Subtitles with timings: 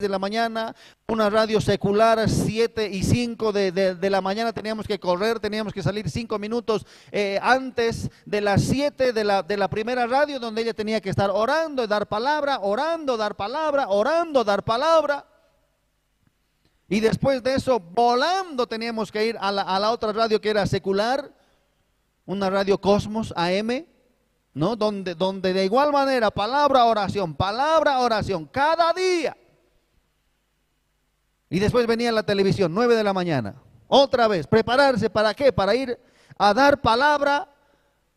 [0.00, 0.74] de la mañana,
[1.06, 5.82] una radio secular 7 y 5 de, de, la mañana, teníamos que correr, teníamos que
[5.82, 10.62] salir 5 minutos eh, antes de las 7 de la, de la primera radio, donde
[10.62, 15.26] ella tenía que estar orando, dar palabra, orando, dar palabra, orando, dar palabra.
[16.88, 20.50] Y después de eso, volando teníamos que ir a la, a la otra radio que
[20.50, 21.30] era secular,
[22.24, 23.86] una radio Cosmos AM,
[24.54, 24.76] ¿no?
[24.76, 29.36] Donde, donde de igual manera, palabra, oración, palabra, oración, cada día.
[31.50, 33.56] Y después venía la televisión, 9 de la mañana.
[33.88, 35.52] Otra vez, prepararse para qué?
[35.52, 35.98] Para ir
[36.38, 37.52] a dar palabra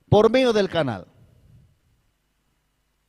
[0.07, 1.07] por medio del canal.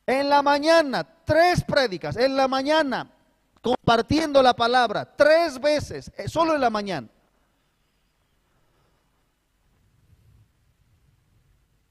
[0.07, 3.11] En la mañana, tres prédicas, en la mañana,
[3.61, 7.07] compartiendo la palabra, tres veces, eh, solo en la mañana.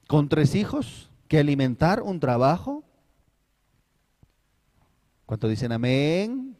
[0.07, 2.83] Con tres hijos, que alimentar, un trabajo.
[5.25, 6.55] ¿Cuánto dicen amén?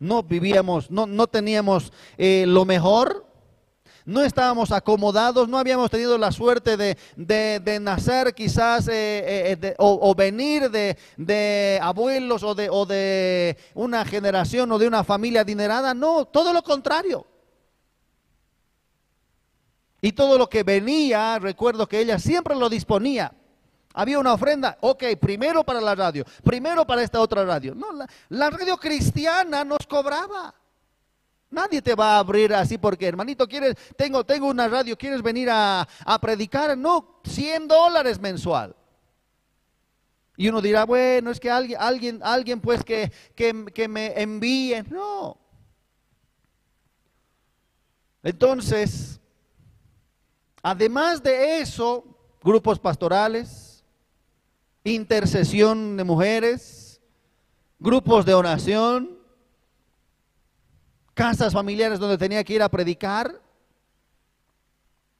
[0.00, 3.26] No vivíamos, no, no teníamos eh, lo mejor,
[4.06, 10.70] no estábamos acomodados, no habíamos tenido la suerte de, nacer quizás eh, eh, o, venir
[10.70, 16.52] de, abuelos o de, o de una generación o de una familia adinerada, no, todo
[16.52, 17.26] lo contrario.
[20.02, 23.34] Y todo lo que venía, recuerdo que ella siempre lo disponía
[24.00, 27.76] había una ofrenda, ok, primero para la radio, primero para esta otra radio.
[28.30, 30.54] La, radio cristiana nos cobraba.
[31.50, 35.50] Nadie te va a abrir así porque, hermanito, quieres, tengo, tengo una radio, ¿quieres venir
[35.52, 35.86] a,
[36.18, 36.78] predicar?
[36.78, 38.74] No, 100 dólares mensual.
[40.34, 44.82] Y uno dirá, bueno, es que alguien, alguien, alguien pues que, que, que me envíe.
[44.88, 45.36] No.
[48.22, 49.20] Entonces,
[50.62, 52.02] además de eso,
[52.42, 53.69] grupos pastorales,
[54.84, 57.00] intercesión de mujeres,
[57.78, 59.18] grupos de oración,
[61.14, 63.40] casas familiares donde tenía que ir a predicar.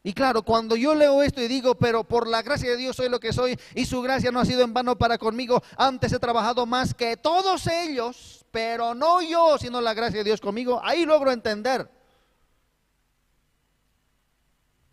[0.03, 3.11] Y claro, cuando yo leo esto y digo, pero por la gracia de Dios soy
[3.11, 6.19] lo que soy y su gracia no ha sido en vano para conmigo, antes he
[6.19, 11.05] trabajado más que todos ellos, pero no yo, sino la gracia de Dios conmigo, ahí
[11.05, 11.91] logro entender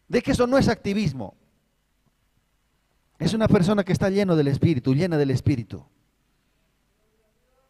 [0.09, 1.35] de que eso no es activismo.
[3.19, 5.83] Es una persona que está lleno del Espíritu, llena del Espíritu.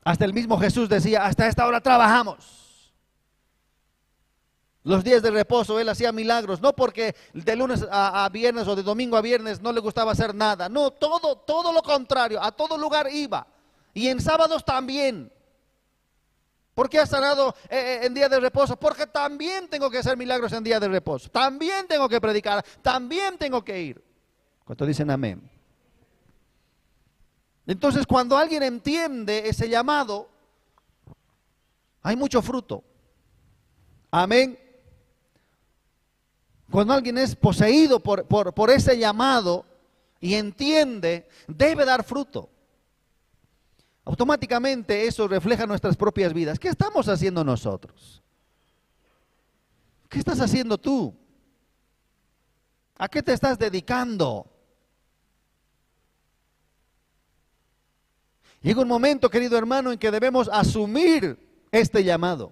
[0.03, 2.93] Hasta el mismo Jesús decía, hasta esta hora trabajamos.
[4.83, 8.83] Los días de reposo Él hacía milagros, no porque de lunes a, viernes o de
[8.83, 12.77] domingo a viernes no le gustaba hacer nada, no, todo, todo lo contrario, a todo
[12.77, 13.45] lugar iba.
[13.93, 15.29] Y en sábados también.
[16.73, 18.77] ¿Por qué ha sanado eh, eh, en día de reposo?
[18.77, 21.29] Porque también tengo que hacer milagros en día de reposo.
[21.29, 22.63] También tengo que predicar.
[22.81, 24.06] También tengo que ir.
[24.67, 25.49] ¿Cuánto dicen amén?
[27.65, 30.29] Entonces, cuando alguien entiende ese llamado,
[32.01, 32.83] hay mucho fruto.
[34.11, 34.59] Amén.
[36.69, 39.65] Cuando alguien es poseído por, por, ese llamado
[40.19, 42.49] y entiende, debe dar fruto.
[44.03, 46.59] Automáticamente eso refleja nuestras propias vidas.
[46.59, 48.21] ¿Qué estamos haciendo nosotros?
[50.09, 51.15] ¿Qué estás haciendo tú?
[52.97, 54.56] ¿A qué te estás dedicando?
[58.61, 61.37] Llega un momento, querido hermano, en que debemos asumir
[61.71, 62.51] este llamado.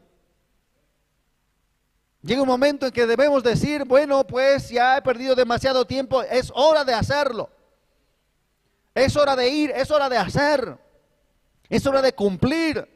[2.22, 6.52] Llega un momento en que debemos decir, bueno, pues ya he perdido demasiado tiempo, es
[6.56, 7.50] hora de hacerlo.
[8.96, 10.78] Es hora de ir, es hora de hacer.
[11.70, 12.95] Es hora de cumplir.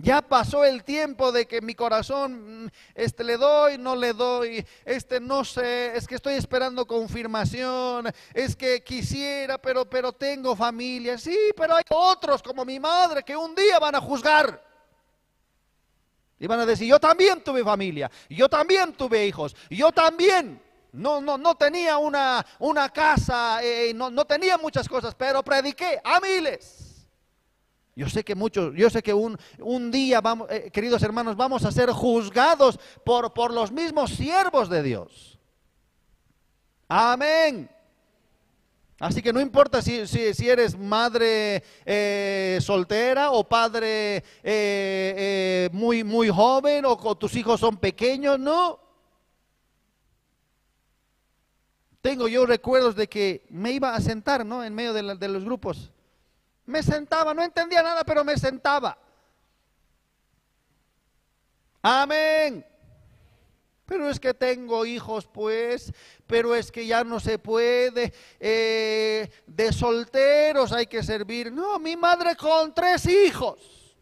[0.00, 4.64] Ya pasó el tiempo de que mi corazón, mm, este le doy, no le doy,
[4.84, 11.18] este no sé, es que estoy esperando confirmación, es que quisiera, pero, pero tengo familia.
[11.18, 14.64] Sí, pero hay otros como mi madre que un día van a juzgar.
[16.38, 20.62] Y van a decir, yo también tuve familia, yo también tuve hijos, yo también.
[20.92, 26.00] No, no, no tenía una, una casa, eh, no, no tenía muchas cosas, pero prediqué
[26.04, 26.87] a miles.
[27.98, 31.72] Yo sé que muchos, yo sé que un, un día, eh, queridos hermanos, vamos a
[31.72, 35.36] ser juzgados por, por los mismos siervos de Dios.
[36.86, 37.68] Amén.
[39.00, 46.28] Así que no importa si, si, eres madre eh, soltera o padre eh, muy, muy
[46.28, 48.78] joven o, tus hijos son pequeños, no.
[52.00, 54.62] Tengo yo recuerdos de que me iba a sentar ¿no?
[54.62, 55.90] en medio de los grupos
[56.68, 58.96] me sentaba, no entendía nada, pero me sentaba.
[61.80, 62.64] Amén.
[63.86, 65.90] Pero es que tengo hijos, pues,
[66.26, 68.12] pero es que ya no se puede.
[68.38, 71.50] eh, de solteros hay que servir.
[71.50, 73.96] No, mi madre con tres hijos.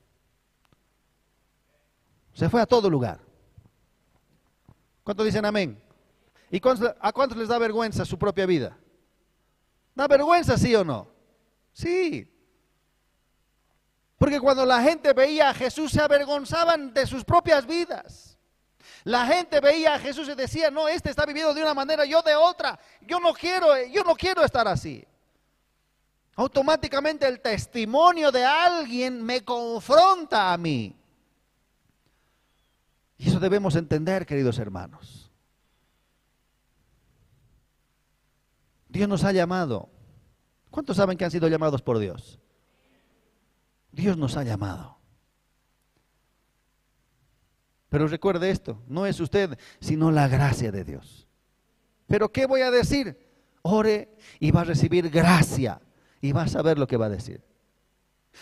[2.34, 3.20] Se fue a todo lugar.
[5.04, 5.80] ¿Cuántos dicen amén?
[6.50, 8.76] ¿Y a cuántos les da vergüenza su propia vida?
[9.94, 11.08] ¿Da vergüenza, sí o no?
[11.72, 12.35] Sí.
[14.18, 18.38] Porque cuando la gente veía a Jesús se avergonzaban de sus propias vidas.
[19.04, 22.22] La gente veía a Jesús y decía, no, este está viviendo de una manera, yo
[22.22, 22.78] de otra.
[23.02, 25.06] Yo no quiero, yo no quiero estar así.
[26.34, 30.96] Automáticamente el testimonio de alguien me confronta a mí.
[33.18, 35.30] Y eso debemos entender, queridos hermanos.
[38.88, 39.88] Dios nos ha llamado.
[40.70, 42.38] ¿Cuántos saben que han sido llamados por Dios?
[43.96, 44.98] Dios nos ha llamado.
[47.88, 51.26] Pero recuerde esto, no es usted, sino la gracia de Dios.
[52.06, 53.18] Pero ¿qué voy a decir?
[53.62, 55.80] Ore y va a recibir gracia
[56.20, 57.42] y va a saber lo que va a decir.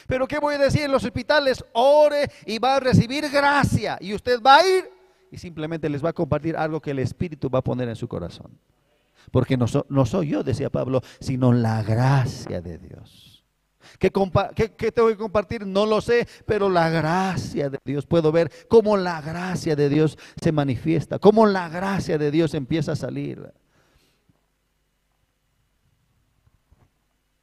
[0.09, 1.65] Pero ¿qué voy a decir en los hospitales?
[1.73, 4.91] Ore y va a recibir gracia y usted va a ir
[5.31, 8.09] y simplemente les va a compartir algo que el Espíritu va a poner en su
[8.09, 8.59] corazón.
[9.31, 13.34] Porque no, no soy yo, decía Pablo, sino la gracia de Dios.
[13.99, 14.11] ¿Qué,
[14.55, 15.67] qué- qué tengo que compartir?
[15.67, 18.07] No lo sé, pero la gracia de Dios.
[18.07, 22.93] Puedo ver cómo la gracia de Dios se manifiesta, cómo la gracia de Dios empieza
[22.93, 23.53] a salir.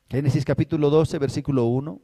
[0.09, 2.01] Génesis capítulo 12, versículo 1.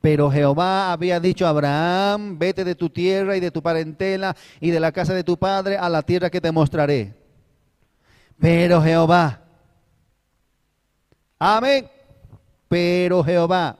[0.00, 4.70] Pero Jehová había dicho a Abraham, vete de tu tierra y de tu parentela y
[4.70, 7.14] de la casa de tu padre a la tierra que te mostraré.
[8.40, 9.41] Pero Jehová,
[11.42, 11.90] amén,
[12.68, 13.76] pero Jehová,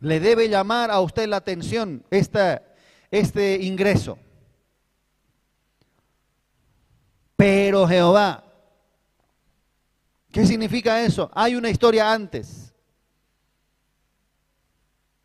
[0.00, 4.18] le debe llamar a usted la atención este ingreso.
[7.34, 8.44] Pero Jehová,
[10.30, 11.30] ¿qué significa eso?
[11.34, 12.72] Hay una historia antes.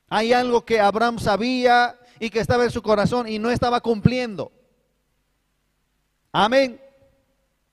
[0.09, 4.51] Hay algo que Abraham sabía y que estaba en su corazón y no estaba cumpliendo.
[6.31, 6.81] Amén.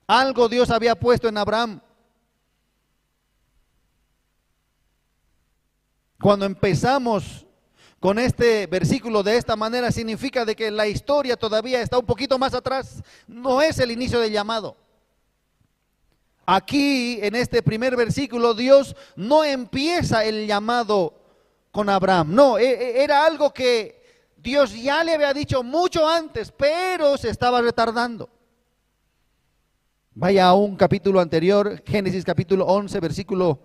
[0.06, 1.80] Algo Dios había puesto en Abraham.
[6.20, 7.46] Cuando empezamos
[8.00, 12.38] con este versículo de esta manera, significa de que la historia todavía está un poquito
[12.38, 13.02] más atrás.
[13.26, 14.76] No es el inicio del llamado.
[16.46, 21.14] Aquí, en este primer versículo, Dios no empieza el llamado
[21.70, 22.34] con Abraham.
[22.34, 24.00] No, e- e- era algo que
[24.36, 28.30] Dios ya le había dicho mucho antes, pero se estaba retardando.
[30.14, 33.60] Vaya a un capítulo anterior, Génesis capítulo 11, versículo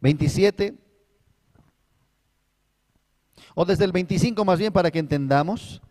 [0.00, 0.74] 27.
[3.60, 5.82] O desde el 25 más bien para que entendamos.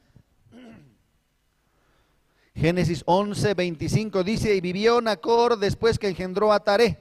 [2.56, 6.98] Génesis 11, 25 dice, y vivió Nacor después que engendró a Taré,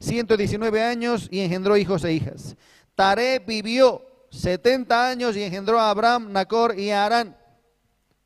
[0.00, 2.56] 119 años y engendró hijos e hijas.
[2.96, 7.36] Taré vivió 70 años y engendró a Abraham, Nacor y a Arán.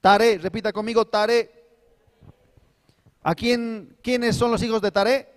[0.00, 1.50] Taré, repita conmigo, Taré.
[3.22, 5.28] ¿A quién, quiénes son los hijos de Taré?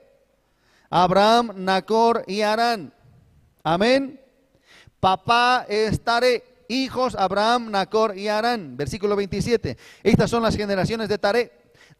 [0.89, 2.93] Abraham, Nacor y Arán.
[3.61, 4.21] Amén.
[4.99, 8.75] Papá es Taré, hijos Abraham, Nacor y Arán.
[8.77, 9.77] Versículo 27.
[10.03, 11.51] Estas son las generaciones de Taré.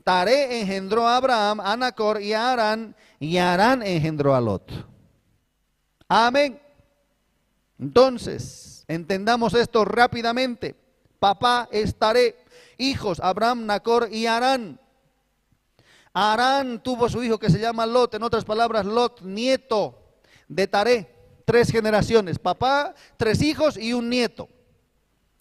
[0.03, 4.71] Taré engendró a Abraham, a Nacor y a Arán, y Arán engendró a Lot.
[6.07, 6.61] Amén.
[7.77, 10.75] Entonces, entendamos esto rápidamente.
[11.19, 12.35] Papá es Taré,
[12.77, 14.79] hijos Abraham, Nacor y Arán.
[16.13, 21.16] Arán tuvo su hijo que se llama Lot, en otras palabras, Lot, nieto de Taré.
[21.47, 24.49] Tres generaciones, papá, tres hijos y un nieto.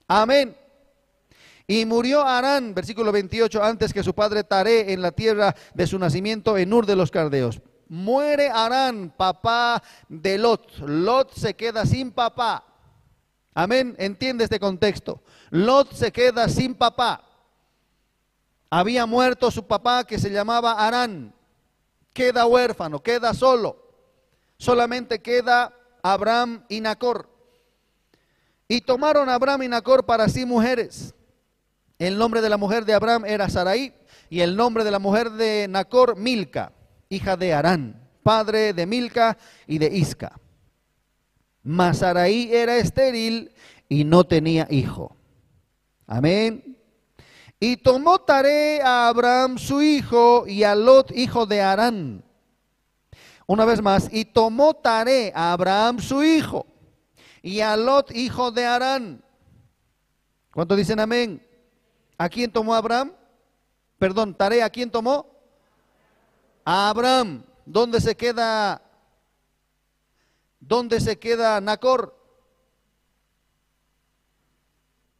[0.06, 0.56] Amén.
[1.66, 5.98] Y murió Arán, versículo 28, antes que su padre Taré en la tierra de su
[5.98, 7.60] nacimiento en Ur de los Cardeos.
[7.88, 10.78] Muere Arán, papá de Lot.
[10.78, 12.62] Lot se queda sin papá.
[13.52, 13.96] Amén.
[13.98, 15.24] Entiende este contexto.
[15.50, 17.24] Lot se queda sin papá.
[18.70, 21.34] Había muerto su papá que se llamaba Arán.
[22.12, 23.82] Queda huérfano, queda solo.
[24.56, 25.75] Solamente queda
[26.12, 27.28] Abraham y Nacor.
[28.68, 31.14] Y tomaron a Abraham y Nacor para sí mujeres.
[31.98, 33.94] El nombre de la mujer de Abraham era Sarai
[34.28, 36.72] y el nombre de la mujer de Nacor Milca,
[37.08, 40.38] hija de Arán, padre de Milca y de Isca.
[41.62, 43.52] Mas Sarai era estéril
[43.88, 45.16] y no tenía hijo.
[46.06, 46.76] Amén.
[47.58, 52.25] Y tomó Taré a Abraham su hijo y a Lot hijo de Arán.
[53.46, 56.66] Una vez más, y tomó Taré a Abraham su hijo
[57.42, 59.22] y a Lot hijo de Arán.
[60.52, 61.46] ¿Cuántos dicen amén?
[62.18, 63.12] ¿A quién tomó Abraham?
[63.98, 65.26] Perdón, Tare, ¿a quién tomó?
[66.64, 67.44] A Abraham.
[67.64, 68.82] ¿Dónde se queda?
[70.60, 72.18] ¿Dónde se queda Nacor?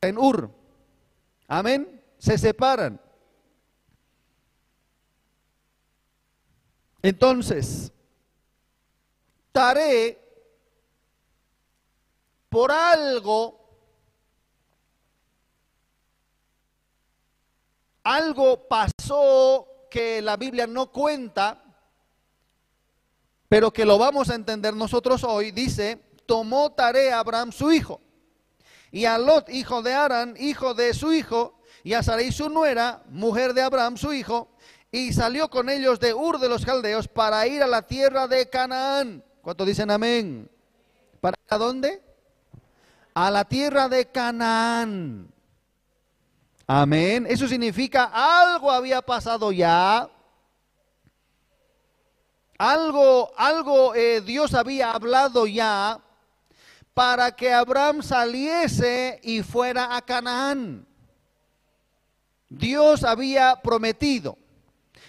[0.00, 0.50] En Ur.
[1.46, 2.02] Amén.
[2.18, 3.00] Se separan.
[7.02, 7.92] Entonces,
[9.56, 10.18] Tare,
[12.50, 13.58] por algo,
[18.02, 21.64] algo pasó que la Biblia no cuenta,
[23.48, 28.02] pero que lo vamos a entender nosotros hoy, dice, tomó tarea Abraham su hijo,
[28.90, 33.04] y a Lot, hijo de Arán, hijo de su hijo, y a Sarai su nuera,
[33.08, 34.50] mujer de Abraham su hijo,
[34.90, 38.50] y salió con ellos de Ur de los Caldeos para ir a la tierra de
[38.50, 39.25] Canaán.
[39.46, 40.50] ¿Cuántos dicen amén?
[41.20, 42.02] ¿Para dónde?
[43.14, 45.32] A la tierra de Canaán.
[46.66, 47.28] Amén.
[47.28, 50.10] Eso significa algo había pasado ya.
[52.58, 56.00] Algo, algo eh, Dios había hablado ya
[56.92, 60.84] para que Abraham saliese y fuera a Canaán.
[62.48, 64.36] Dios había prometido.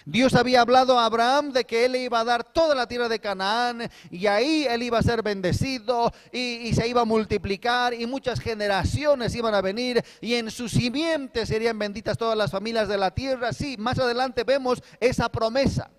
[0.09, 3.09] Dios había hablado a Abraham de que él le iba a dar toda la tierra
[3.09, 8.05] de Canaán y ahí él iba a ser bendecido y, se iba a multiplicar y
[8.05, 12.97] muchas generaciones iban a venir y en su simiente serían benditas todas las familias de
[12.97, 13.51] la tierra.
[13.51, 15.91] Sí, más adelante vemos esa promesa.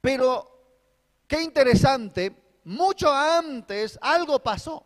[0.00, 0.50] Pero
[1.28, 4.84] qué interesante, mucho antes algo pasó.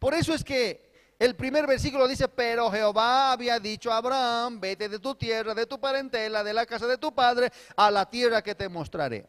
[0.00, 0.83] Por eso es que
[1.24, 5.66] el primer versículo dice, pero Jehová había dicho a Abraham, vete de tu tierra, de
[5.66, 9.26] tu parentela, de la casa de tu padre, a la tierra que te mostraré.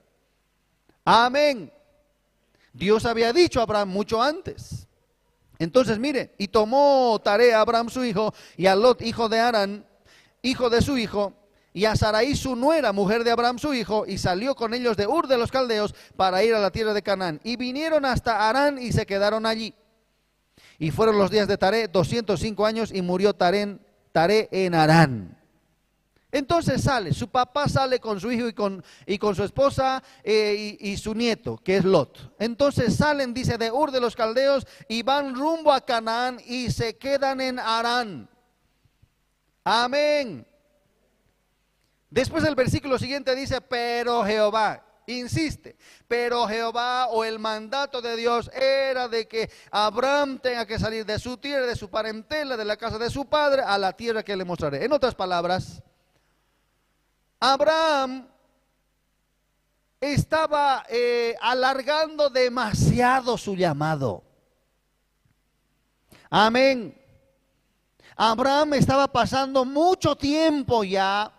[1.04, 1.72] Amén.
[2.74, 4.88] Dios había dicho a Abraham mucho antes.
[5.58, 9.86] Entonces, mire, y tomó tarea a Abraham su hijo, y a Lot, hijo de Arán,
[10.42, 11.34] hijo de su hijo,
[11.72, 15.08] y a Sarai su nuera, mujer de Abraham su hijo, y salió con ellos de
[15.08, 17.40] Ur de los Caldeos para ir a la tierra de Canaán.
[17.44, 19.74] Y vinieron hasta Arán y se quedaron allí.
[20.78, 23.80] Y fueron los días de Taré 205 años y murió Taré,
[24.52, 25.38] en Arán.
[26.32, 30.78] Entonces sale, su papá sale con su hijo y con, y con su esposa eh,
[30.80, 32.36] y, y, su nieto, que es Lot.
[32.40, 36.98] Entonces salen, dice, de Ur de los Caldeos y van rumbo a Canaán y se
[36.98, 38.30] quedan en Arán.
[39.64, 40.46] Amén.
[42.10, 45.78] Después el versículo siguiente dice, pero Jehová, insiste.
[46.08, 51.20] Pero Jehová o el mandato de Dios era de que Abraham tenga que salir de
[51.20, 54.36] su tierra, de su parentela, de la casa de su padre, a la tierra que
[54.36, 54.84] le mostraré.
[54.84, 55.82] En otras palabras,
[57.40, 58.28] Abraham
[60.00, 64.24] estaba eh, alargando demasiado su llamado.
[66.30, 67.00] Amén.
[68.16, 71.32] Abraham estaba pasando mucho tiempo ya.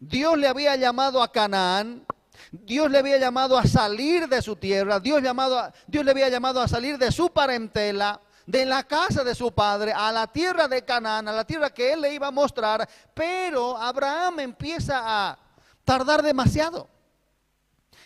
[0.00, 2.06] Dios le había llamado a Canaán
[2.50, 6.60] Dios le había llamado a salir de su tierra, Dios, llamado Dios le había llamado
[6.60, 10.82] a salir de su parentela, de la casa de su padre, a la tierra de
[10.82, 15.38] Canaán, a la tierra que él le iba a mostrar, pero Abraham empieza a
[15.84, 16.88] tardar demasiado.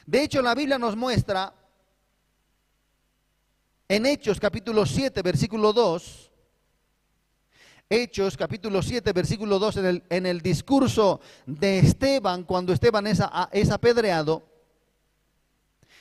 [0.05, 1.55] De hecho, la Biblia nos muestra
[3.87, 6.32] en Hechos capítulo 7, versículo 2,
[7.93, 13.21] Hechos capítulo 7, versículo 2, en el, en el discurso de Esteban, cuando Esteban es,
[13.51, 14.43] es apedreado,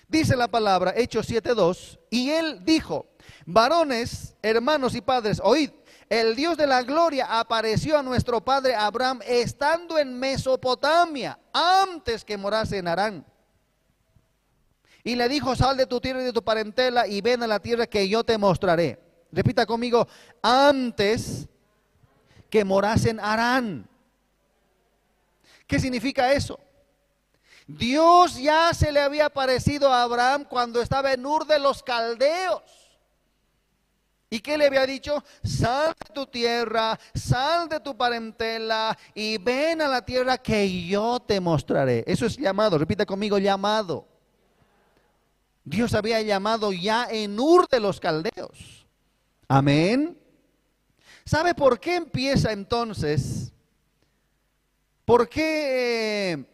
[0.07, 3.07] dice la palabra, Hechos 7, 2, y él dijo,
[3.45, 5.69] varones, hermanos y padres, oíd,
[6.07, 12.37] el Dios de la gloria apareció a nuestro padre Abraham estando en Mesopotamia, antes que
[12.37, 13.25] morase en Arán.
[15.03, 17.59] Y le dijo, sal de tu tierra y de tu parentela y ven a la
[17.59, 18.97] tierra que yo te mostraré.
[19.33, 20.07] Repita conmigo,
[20.41, 21.49] antes
[22.51, 23.89] que morase en Arán.
[25.65, 26.59] ¿Qué significa eso?
[27.65, 32.61] Dios ya se le había aparecido a Abraham cuando estaba en Ur de los Caldeos.
[34.29, 35.23] ¿Y qué le había dicho?
[35.43, 41.19] Sal de tu tierra, sal de tu parentela y ven a la tierra que yo
[41.21, 42.03] te mostraré.
[42.05, 44.05] Eso es llamado, repita conmigo, llamado.
[45.63, 48.85] Dios había llamado ya en Ur de los Caldeos.
[49.47, 50.20] Amén.
[51.31, 53.53] ¿Sabe por qué empieza entonces?
[55.05, 56.45] ¿Por qué?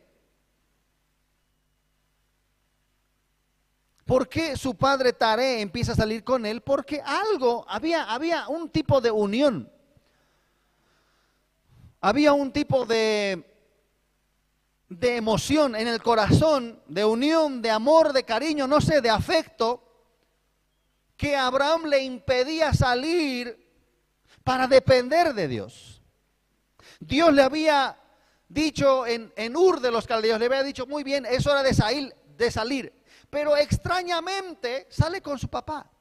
[4.06, 6.62] ¿Por qué su padre Tare empieza a salir con él?
[6.62, 9.68] Porque algo, había, había un tipo de unión.
[12.00, 13.52] Había un tipo de,
[14.90, 19.82] de emoción en el corazón, de unión, de amor, de cariño, no sé, de afecto,
[21.16, 23.67] que Abraham le impedía salir
[24.48, 26.01] para depender de Dios.
[27.01, 27.98] Dios le había
[28.48, 32.16] dicho en, Ur de los caldeos, le había dicho, muy bien, es hora de salir,
[32.38, 32.94] de salir.
[33.30, 35.92] Pero extrañamente sale con su papá.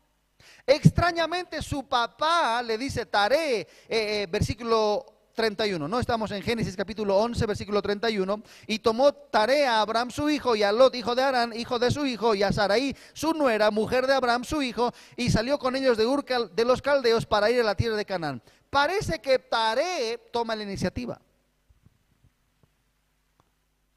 [0.65, 6.01] Extrañamente su papá le dice, Taré, eh, eh, versículo 31, ¿no?
[6.01, 8.43] Estamos en Génesis capítulo 11, versículo 31.
[8.67, 11.91] Y tomó tarea a Abraham su hijo y a Lot, hijo de Arán, hijo de
[11.93, 15.77] su hijo, y a Sarai, su nuera, mujer de Abraham su hijo, y salió con
[15.77, 18.43] ellos de Ur de los caldeos para ir a la tierra de Canaán.
[18.71, 21.21] Parece que Taré toma la iniciativa.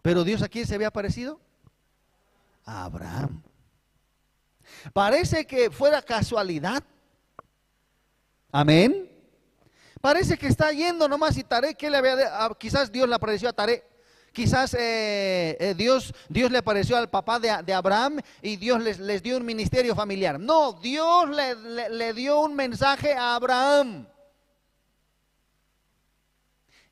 [0.01, 1.39] Pero Dios a quién se había aparecido?
[2.65, 3.41] A Abraham.
[4.93, 6.83] Parece que fuera casualidad.
[8.51, 9.18] Amén.
[10.01, 13.49] Parece que está yendo nomás y Taré, que le había, ah, quizás Dios le apareció
[13.49, 13.83] a Taré.
[14.31, 19.23] Quizás eh, eh, Dios, Dios le apareció al papá de, Abraham y Dios les, les,
[19.23, 20.39] dio un ministerio familiar.
[20.39, 24.07] No, Dios le, le dio un mensaje a Abraham.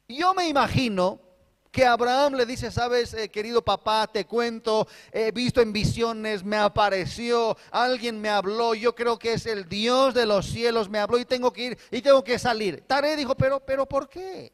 [0.07, 1.26] Yo me imagino
[1.71, 6.57] que Abraham le dice, sabes, eh, querido papá, te cuento, he visto en visiones, me
[6.57, 11.19] apareció, alguien me habló, yo creo que es el Dios de los cielos, me habló
[11.19, 12.83] y tengo que ir y tengo que salir.
[12.87, 14.51] Tare dijo, pero, pero ¿por qué?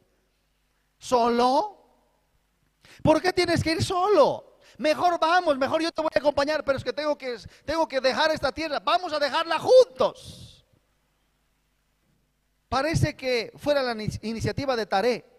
[0.98, 1.77] ¿Solo?
[3.01, 4.58] ¿Por qué tienes que ir solo?
[4.77, 8.01] Mejor vamos, mejor yo te voy a acompañar, pero es que tengo que, tengo que
[8.01, 10.65] dejar esta tierra, vamos a dejarla juntos.
[12.70, 15.33] Parece que fuera la iniciativa de Taré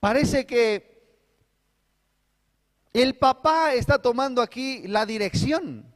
[0.00, 0.90] Parece que
[2.92, 5.86] el papá está tomando aquí la dirección.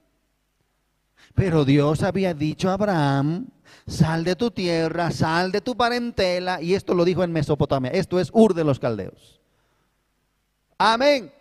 [1.34, 3.48] Pero Dios había dicho a Abraham,
[3.86, 8.20] sal de tu tierra, sal de tu parentela, y esto lo dijo en Mesopotamia, esto
[8.20, 9.40] es Ur de los Caldeos.
[10.78, 11.32] Amén.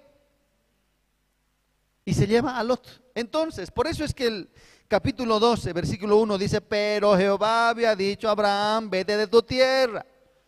[2.05, 3.03] Y se lleva a Lot.
[3.13, 4.49] Entonces, por eso es que el
[4.87, 10.05] capítulo 12, versículo 1 dice, pero Jehová había dicho a Abraham, vete de tu tierra.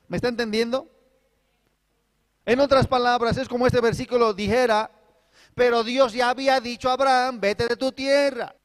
[0.07, 0.89] ¿Me está entendiendo?
[2.45, 4.91] En otras palabras, es como este versículo dijera,
[5.55, 8.55] pero Dios ya había dicho a Abraham, vete de tu tierra.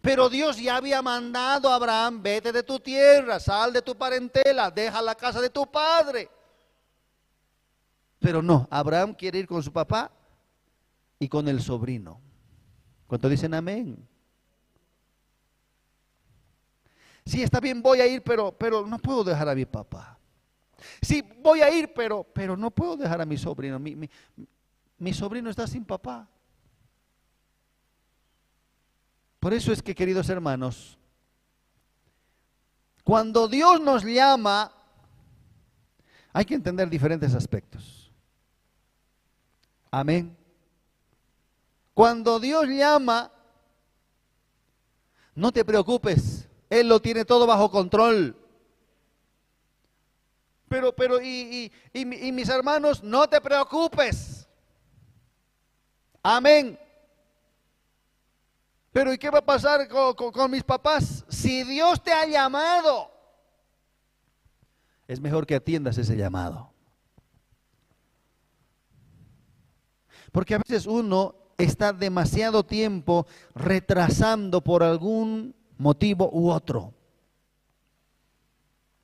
[0.00, 4.70] Pero Dios ya había mandado a Abraham, vete de tu tierra, sal de tu parentela,
[4.70, 6.28] deja la casa de tu padre.
[8.18, 10.10] Pero no, Abraham quiere ir con su papá
[11.18, 12.20] y con el sobrino.
[13.06, 14.08] ¿Cuánto dicen amén?
[17.26, 20.18] Sí, está bien, voy a ir, pero, pero no puedo dejar a mi papá.
[21.00, 23.78] Sí, voy a ir, pero, pero no puedo dejar a mi sobrino.
[23.78, 24.08] Mi,
[24.98, 26.28] mi sobrino está sin papá.
[29.40, 30.96] Por eso es que, queridos hermanos,
[33.02, 34.72] cuando Dios nos llama,
[36.32, 38.12] hay que entender diferentes aspectos.
[39.90, 40.36] Amén.
[41.94, 43.30] Cuando Dios llama,
[45.34, 48.36] no te preocupes, Él lo tiene todo bajo control.
[50.72, 51.70] Pero, pero, y,
[52.32, 54.48] mis hermanos, no te preocupes.
[56.22, 56.78] Amén.
[58.90, 61.26] Pero ¿y qué va a pasar con, con, mis papás?
[61.28, 63.10] Si Dios te ha llamado,
[65.06, 66.72] es mejor que atiendas ese llamado.
[70.32, 76.94] Porque a veces uno está demasiado tiempo retrasando por algún motivo u otro.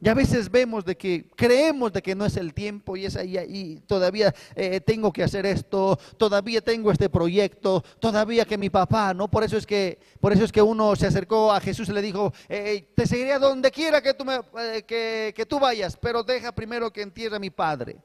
[0.00, 3.16] Y a veces vemos de que creemos de que no es el tiempo y es
[3.16, 8.70] ahí, ahí todavía eh, tengo que hacer esto, todavía tengo este proyecto, todavía que mi
[8.70, 9.28] papá, ¿no?
[9.28, 12.02] Por eso es que, por eso es que uno se acercó a Jesús y le
[12.02, 16.22] dijo, te seguiré a donde quiera que tú, me, eh, que, que tú vayas, pero
[16.22, 17.96] deja primero que entierre a mi padre.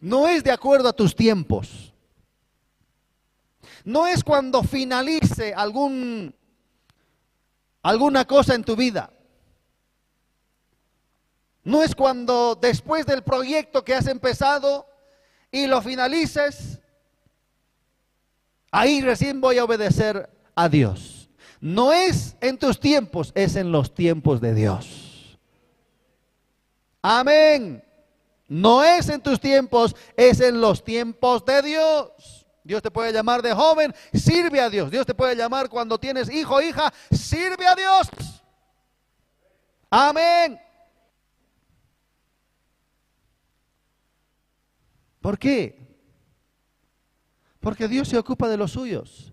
[0.00, 1.94] No es de acuerdo a tus tiempos.
[3.84, 6.34] No es cuando finalice algún
[7.82, 9.12] alguna cosa en tu vida.
[11.64, 14.86] No es cuando después del proyecto que has empezado
[15.50, 16.80] y lo finalices,
[18.70, 21.28] ahí recién voy a obedecer a Dios.
[21.60, 25.38] No es en tus tiempos, es en los tiempos de Dios.
[27.00, 27.84] Amén.
[28.48, 32.41] No es en tus tiempos, es en los tiempos de Dios.
[32.64, 34.90] Dios te puede llamar de joven, sirve a Dios.
[34.90, 38.08] Dios te puede llamar cuando tienes hijo o hija, sirve a Dios.
[39.90, 40.60] Amén.
[45.20, 45.78] ¿Por qué?
[47.60, 49.32] Porque Dios se ocupa de los suyos.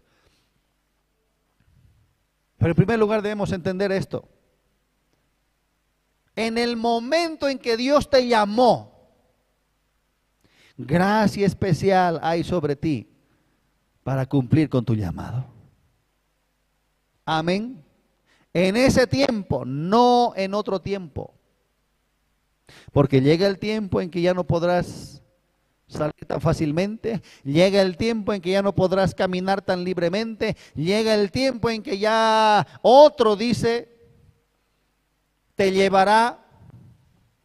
[2.58, 4.28] Pero en primer lugar debemos entender esto.
[6.36, 9.14] En el momento en que Dios te llamó,
[10.78, 13.09] gracia especial hay sobre ti
[14.10, 15.46] para cumplir con tu llamado.
[17.26, 17.86] Amén.
[18.52, 21.36] En ese tiempo, no en otro tiempo.
[22.92, 25.22] Porque llega el tiempo en que ya no podrás
[25.86, 31.14] salir tan fácilmente, llega el tiempo en que ya no podrás caminar tan libremente, llega
[31.14, 33.96] el tiempo en que ya otro dice,
[35.54, 36.48] te llevará,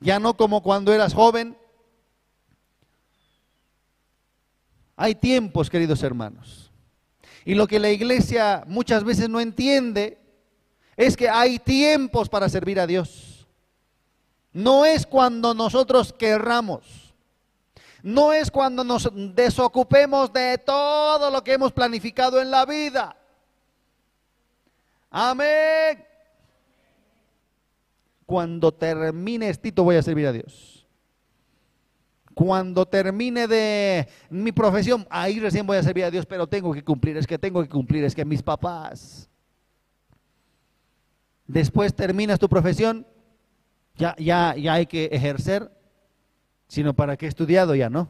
[0.01, 1.59] ya no como cuando eras joven.
[4.97, 6.71] Hay tiempos, queridos hermanos.
[7.45, 10.19] Y lo que la iglesia muchas veces no entiende
[10.97, 13.47] es que hay tiempos para servir a Dios.
[14.53, 17.15] No es cuando nosotros querramos.
[18.03, 23.17] No es cuando nos desocupemos de todo lo que hemos planificado en la vida.
[25.11, 26.05] Amén.
[28.27, 30.74] Cuando termine Tito voy a servir a Dios.
[32.35, 36.83] Cuando termine de mi profesión, ahí recién voy a servir a Dios, pero tengo que
[36.83, 39.29] cumplir, es que tengo que cumplir, es que mis papás.
[41.47, 43.07] Después terminas tu profesión,
[43.97, 45.71] ya, ya, ya hay que ejercer
[46.69, 48.09] sino para qué he estudiado ya, ¿no?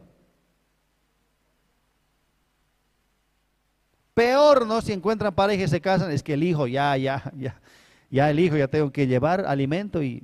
[4.15, 4.81] Peor, ¿no?
[4.81, 7.61] Si encuentran pareja y se casan, es que el hijo, ya, ya, ya,
[8.11, 10.23] ya el hijo ya tengo que llevar alimento y...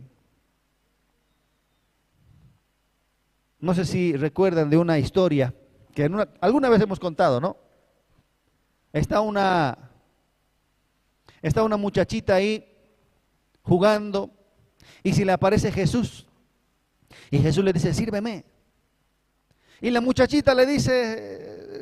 [3.61, 5.55] No sé si recuerdan de una historia
[5.95, 7.57] que alguna vez hemos contado, ¿no?
[8.93, 9.77] Está una,
[11.43, 12.67] está una muchachita ahí
[13.63, 14.31] jugando
[15.03, 16.27] y si le aparece Jesús,
[17.31, 18.45] y Jesús le dice, sírveme.
[19.81, 21.81] Y la muchachita le dice,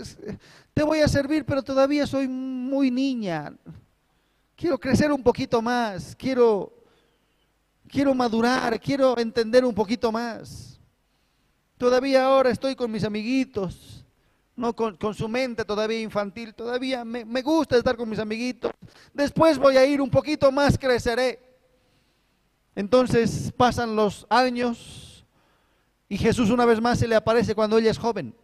[0.74, 3.52] te voy a servir, pero todavía soy muy niña.
[4.54, 6.72] Quiero crecer un poquito más, quiero,
[7.88, 10.67] quiero madurar, quiero entender un poquito más.
[11.78, 14.04] Todavía ahora estoy con mis amiguitos,
[14.56, 18.72] no con, su mente todavía infantil, todavía me, me gusta estar con mis amiguitos.
[19.14, 21.40] Después voy a ir un poquito más, creceré.
[22.74, 25.24] Entonces pasan los años,
[26.08, 28.34] y Jesús una vez más se le aparece cuando ella es joven.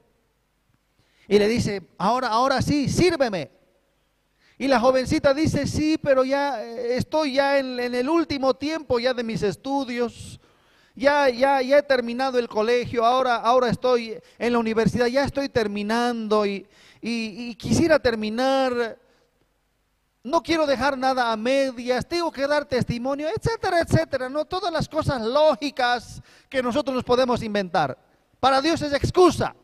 [1.26, 3.50] Y le dice, ahora, ahora sí, sírveme.
[4.58, 9.14] Y la jovencita dice, sí, pero ya eh, estoy ya en, el último tiempo ya
[9.14, 10.38] de mis estudios.
[10.94, 15.48] Ya, ya, ya he terminado el colegio, ahora, ahora estoy en la universidad, ya estoy
[15.48, 16.66] terminando y,
[17.58, 18.98] quisiera terminar
[20.22, 24.30] no quiero dejar nada a medias, tengo que dar testimonio, etcétera, etcétera.
[24.30, 27.98] No todas las cosas lógicas que nosotros nos podemos inventar.
[28.40, 29.54] Para Dios es excusa.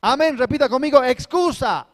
[0.00, 1.86] Amén, repita conmigo, excusa.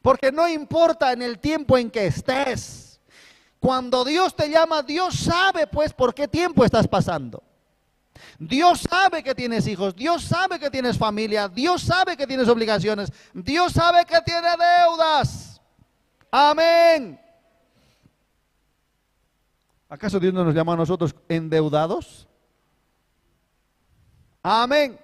[0.00, 2.89] Porque no importa en el tiempo en que estés.
[3.60, 7.42] Cuando Dios te llama, Dios sabe pues por qué tiempo estás pasando.
[8.38, 13.12] Dios sabe que tienes hijos, Dios sabe que tienes familia, Dios sabe que tienes obligaciones,
[13.34, 15.60] Dios sabe que tienes deudas.
[16.30, 17.20] Amén.
[19.90, 22.26] ¿Acaso Dios no nos llama a nosotros endeudados?
[24.42, 24.98] Amén.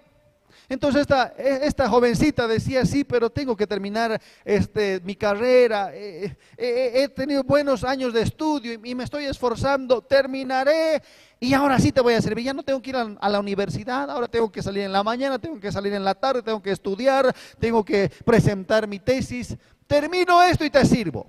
[0.69, 6.37] Entonces esta, e, esta jovencita decía, sí, pero tengo que terminar este, mi carrera, eh,
[6.57, 11.03] eh, he tenido buenos años de estudio y, me estoy esforzando, terminaré
[11.39, 12.45] y ahora sí te voy a servir.
[12.45, 15.39] Ya no tengo que ir a, la universidad, ahora tengo que salir en la mañana,
[15.39, 19.57] tengo que salir en la tarde, tengo que estudiar, tengo que presentar mi tesis.
[19.87, 21.27] Termino esto y te sirvo.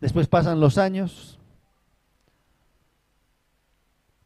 [0.00, 1.38] Después pasan los años.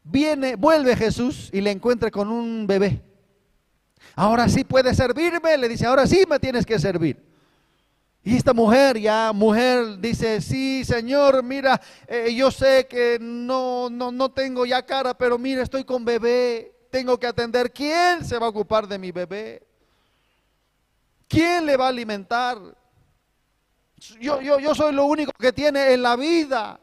[0.02, 3.13] Viene, vuelve Jesús y le encuentra con un bebé.
[4.14, 7.20] Ahora sí puedes servirme, le dice, ahora sí me tienes que servir.
[8.22, 14.10] Y esta mujer, ya mujer, dice, sí, Señor, mira, eh, yo sé que no, no,
[14.10, 17.70] no tengo ya cara, pero mira, estoy con bebé, tengo que atender.
[17.70, 19.62] ¿Quién se va a ocupar de mi bebé?
[21.28, 22.58] ¿Quién le va a alimentar?
[24.20, 26.80] Yo, yo, yo soy lo único que tiene en la vida.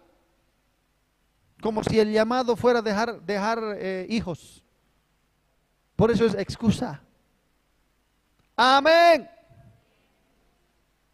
[1.60, 4.64] Como si el llamado fuera dejar, dejar eh, hijos.
[5.96, 7.02] Por eso es excusa.
[8.64, 9.28] Amén.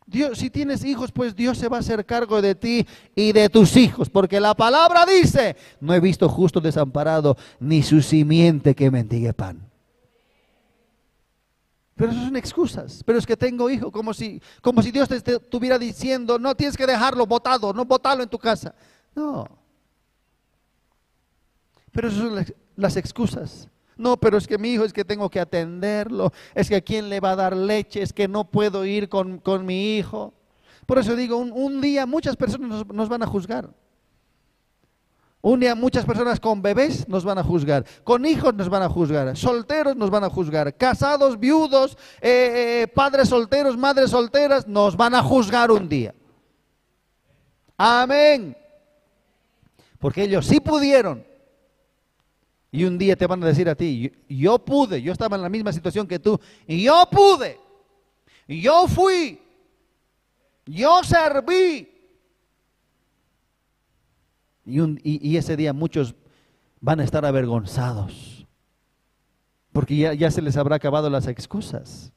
[0.05, 3.47] Dios, si tienes hijos, pues Dios se va a hacer cargo de ti y de
[3.47, 8.91] tus hijos, porque la palabra dice, no he visto justo desamparado, ni su simiente que
[8.91, 9.65] mendigue pan.
[11.95, 13.01] Pero eso son excusas.
[13.05, 16.75] Pero es que tengo hijo, como si, como si Dios te estuviera diciendo, no tienes
[16.75, 18.75] que dejarlo botado, no botarlo en tu casa.
[19.15, 19.47] No.
[21.93, 23.69] Pero eso son las excusas.
[23.97, 27.19] No, pero es que mi hijo es que tengo que atenderlo, es que quién le
[27.19, 30.33] va a dar leche, es que no puedo ir con, mi hijo.
[30.85, 33.69] Por eso digo, un, día muchas personas nos, van a juzgar.
[35.41, 38.89] Un día muchas personas con bebés nos van a juzgar, con hijos nos van a
[38.89, 44.97] juzgar, solteros nos van a juzgar, casados, viudos, eh, eh, padres solteros, madres solteras, nos
[44.97, 46.13] van a juzgar un día.
[47.77, 48.57] Amén.
[49.99, 51.23] Porque ellos sí pudieron.
[52.71, 55.49] Y un día te van a decir a ti, yo, pude, yo estaba en la
[55.49, 57.59] misma situación que tú, y yo pude,
[58.47, 59.39] yo fui,
[60.65, 61.93] yo serví.
[64.65, 66.13] Y, y, ese día muchos
[66.81, 68.45] van a estar avergonzados,
[69.71, 72.11] porque ya, ya se les habrá acabado las excusas.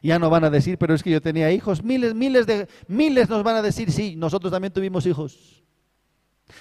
[0.00, 3.28] Ya no van a decir, pero es que yo tenía hijos, miles, miles de, miles
[3.28, 5.57] nos van a decir, sí, nosotros también tuvimos hijos.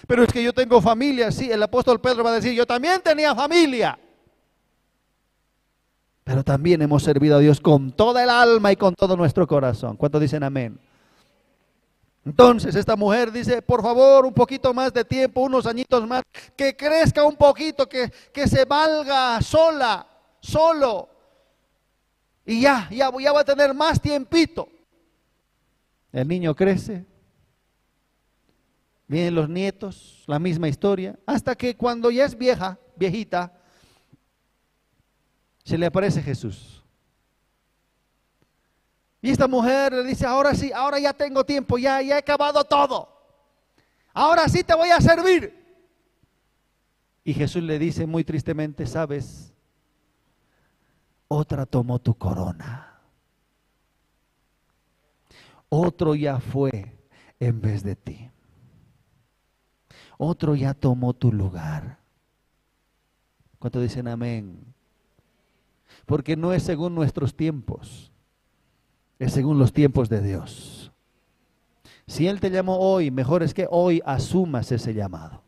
[0.08, 3.02] Pero es que yo tengo familia, sí, el apóstol Pedro va a decir, yo también
[3.02, 3.98] tenía familia.
[6.24, 9.96] Pero también hemos servido a Dios con toda el alma y con todo nuestro corazón.
[9.96, 10.80] ¿Cuántos dicen amén?
[12.26, 16.24] Entonces esta mujer dice, por favor, un poquito más de tiempo, unos añitos más,
[16.58, 20.06] que crezca un poquito, que, que se valga sola,
[20.42, 21.08] solo.
[22.46, 24.68] Y ya, ya, ya va a tener más tiempito.
[26.12, 27.06] El niño crece,
[29.08, 33.54] vienen los nietos, la misma historia, hasta que cuando ya es vieja, viejita,
[35.64, 36.84] se le aparece Jesús.
[39.22, 42.64] Y esta mujer le dice, ahora sí, ahora ya tengo tiempo, ya, ya he acabado
[42.64, 43.10] todo.
[44.14, 45.66] Ahora sí te voy a servir.
[47.24, 49.54] Y Jesús le dice muy tristemente, sabes,
[51.28, 53.02] otra tomó tu corona.
[55.70, 56.98] Otro ya fue
[57.40, 58.30] en vez de ti
[60.18, 62.00] otro ya tomó tu lugar.
[63.60, 64.74] ¿Cuánto dicen amén?
[66.06, 68.12] Porque no es según nuestros tiempos,
[69.20, 70.92] es según los tiempos de Dios.
[72.08, 75.44] Si Él te llamó hoy, mejor es que hoy asumas ese llamado.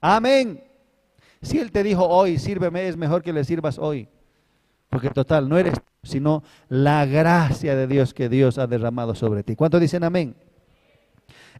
[0.00, 0.64] Amén.
[1.42, 4.08] Si Él te dijo hoy, sírveme, es mejor que le sirvas hoy.
[4.88, 9.54] Porque total, no eres, sino la gracia de Dios que Dios ha derramado sobre ti.
[9.54, 10.34] ¿Cuánto dicen amén?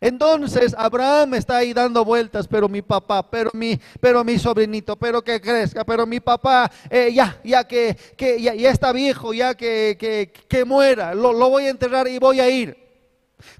[0.00, 5.22] Entonces Abraham está ahí dando vueltas, pero mi papá, pero mi, pero mi sobrinito, pero
[5.22, 9.96] que crezca, pero mi papá, eh, ya, ya que, que ya, está viejo, ya que,
[9.98, 12.76] que, que muera, lo, lo, voy a enterrar y voy a ir.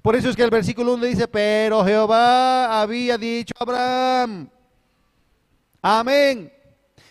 [0.01, 4.49] Por eso es que el versículo 1 dice, pero Jehová había dicho a Abraham,
[5.81, 6.53] amén,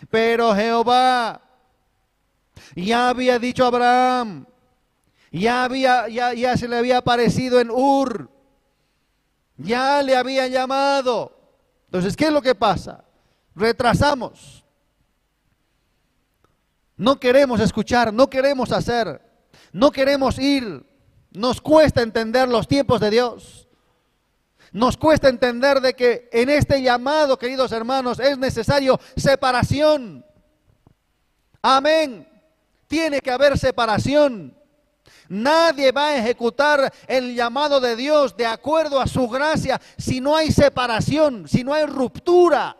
[0.09, 1.41] pero Jehová
[2.75, 4.45] ya había dicho a Abraham,
[5.31, 8.38] ya, había, ya, ya se le había aparecido en Ur
[9.59, 11.37] ya le habían llamado.
[11.85, 13.03] Entonces, ¿qué es lo que pasa?
[13.55, 14.63] Retrasamos.
[16.95, 19.21] No queremos escuchar, no queremos hacer,
[19.71, 20.85] no queremos ir.
[21.31, 23.67] Nos cuesta entender los tiempos de Dios.
[24.71, 30.25] Nos cuesta entender de que en este llamado, queridos hermanos, es necesario separación.
[31.61, 32.27] Amén.
[32.87, 34.58] Tiene que haber separación.
[35.29, 40.35] Nadie va a ejecutar el llamado de Dios de acuerdo a su gracia si no
[40.35, 42.75] hay separación, si no hay ruptura.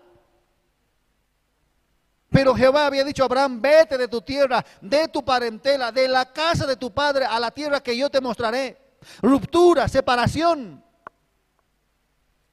[2.30, 6.32] Pero Jehová había dicho a Abraham, vete de tu tierra, de tu parentela, de la
[6.32, 8.78] casa de tu padre a la tierra que yo te mostraré.
[9.22, 10.84] Ruptura, separación.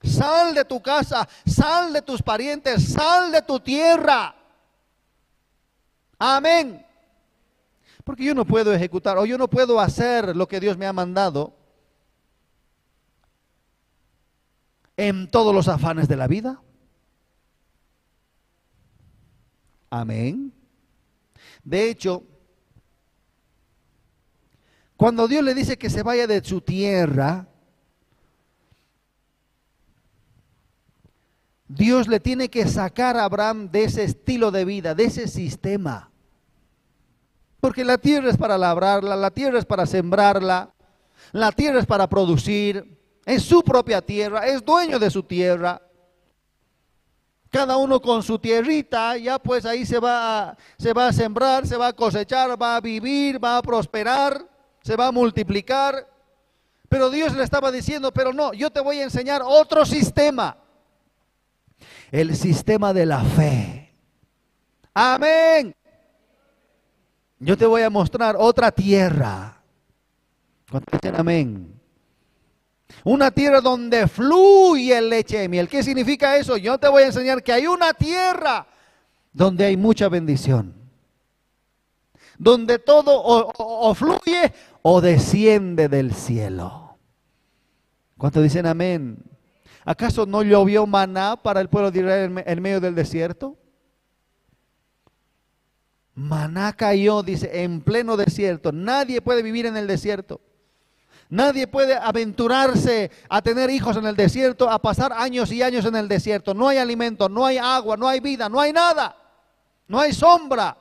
[0.02, 4.34] Sal de tu casa, sal de tus parientes, sal de tu tierra.
[6.18, 6.85] Amén.
[8.06, 10.92] Porque yo no puedo ejecutar o yo no puedo hacer lo que Dios me ha
[10.92, 11.56] mandado
[14.96, 16.62] en todos los afanes de la vida.
[19.90, 20.52] Amén.
[21.64, 22.22] De hecho,
[24.96, 27.48] cuando Dios le dice que se vaya de su tierra,
[31.66, 36.12] Dios le tiene que sacar a Abraham de ese estilo de vida, de ese sistema.
[37.66, 40.72] Porque la tierra es para labrarla, la tierra es para sembrarla,
[41.32, 45.82] la tierra es para producir, es su propia tierra, es dueño de su tierra.
[47.50, 51.76] Cada uno con su tierrita, ya pues ahí se va, se va a sembrar, se
[51.76, 54.48] va a cosechar, va a vivir, va a prosperar,
[54.80, 56.08] se va a multiplicar.
[56.88, 60.56] Pero Dios le estaba diciendo, pero no, yo te voy a enseñar otro sistema.
[62.12, 63.92] El sistema de la fe.
[64.94, 65.75] Amén.
[67.38, 69.60] Yo te voy a mostrar otra tierra.
[71.14, 71.72] amén.
[73.04, 75.68] Una tierra donde fluye leche y miel.
[75.68, 76.56] ¿Qué significa eso?
[76.56, 78.66] Yo te voy a enseñar que hay una tierra
[79.32, 80.74] donde hay mucha bendición.
[82.38, 86.96] Donde todo o, fluye o desciende del cielo.
[88.16, 89.18] ¿Cuántos dicen amén?
[89.84, 93.56] ¿Acaso no llovió maná para el pueblo de Israel en medio del desierto?
[96.16, 98.72] Maná cayó, dice, en pleno desierto.
[98.72, 100.40] Nadie puede vivir en el desierto.
[101.28, 105.94] Nadie puede aventurarse a tener hijos en el desierto, a pasar años y años en
[105.94, 106.54] el desierto.
[106.54, 109.14] No hay alimento, no hay agua, no hay vida, no hay nada.
[109.88, 110.78] No hay sombra.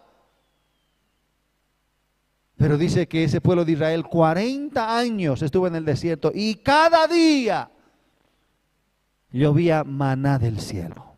[2.56, 7.08] Pero dice que ese pueblo de Israel 40 años estuvo en el desierto y cada
[7.08, 7.69] día
[9.32, 11.14] llovía maná del cielo.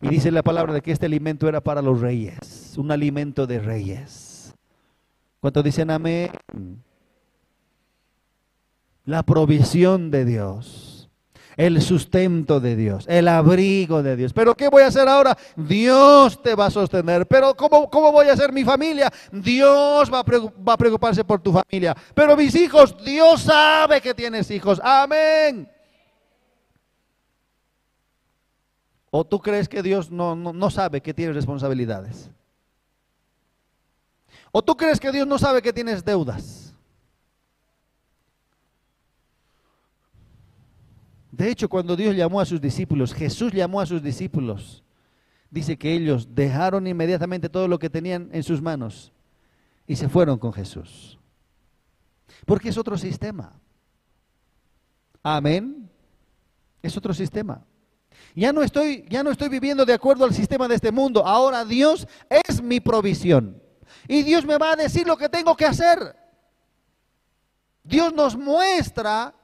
[0.00, 3.60] Y dice la palabra de que este alimento era para los reyes, un alimento de
[3.60, 4.54] reyes.
[5.40, 6.30] ¿Cuántos dicen amén?
[9.04, 11.10] La provisión de Dios,
[11.56, 14.32] el sustento de Dios, el abrigo de Dios.
[14.32, 15.36] Pero ¿qué voy a hacer ahora?
[15.56, 17.26] Dios te va a sostener.
[17.26, 19.10] Pero ¿cómo, cómo voy a hacer mi familia?
[19.32, 21.96] Dios va a preocuparse por tu familia.
[22.14, 24.80] Pero mis hijos, Dios sabe que tienes hijos.
[24.84, 25.68] Amén.
[29.10, 32.30] ¿O tú crees que Dios no, sabe que tienes responsabilidades?
[34.52, 36.74] ¿O tú crees que Dios no sabe que tienes deudas?
[41.32, 44.84] De hecho, cuando Dios llamó a sus discípulos, Jesús llamó a sus discípulos,
[45.50, 49.12] dice que ellos dejaron inmediatamente todo lo que tenían en sus manos
[49.86, 51.18] y se fueron con Jesús.
[52.46, 53.52] Porque es otro sistema.
[55.22, 55.90] Amén.
[56.82, 57.64] Es otro sistema.
[58.34, 61.26] Ya no estoy, ya no estoy viviendo de acuerdo al sistema de este mundo.
[61.26, 63.60] Ahora Dios es mi provisión.
[64.06, 66.16] Y Dios me va a decir lo que tengo que hacer.
[67.82, 69.34] Dios nos muestra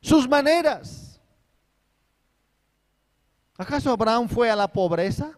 [0.00, 1.20] sus maneras.
[3.56, 5.32] ¿Acaso Abraham fue a la pobreza?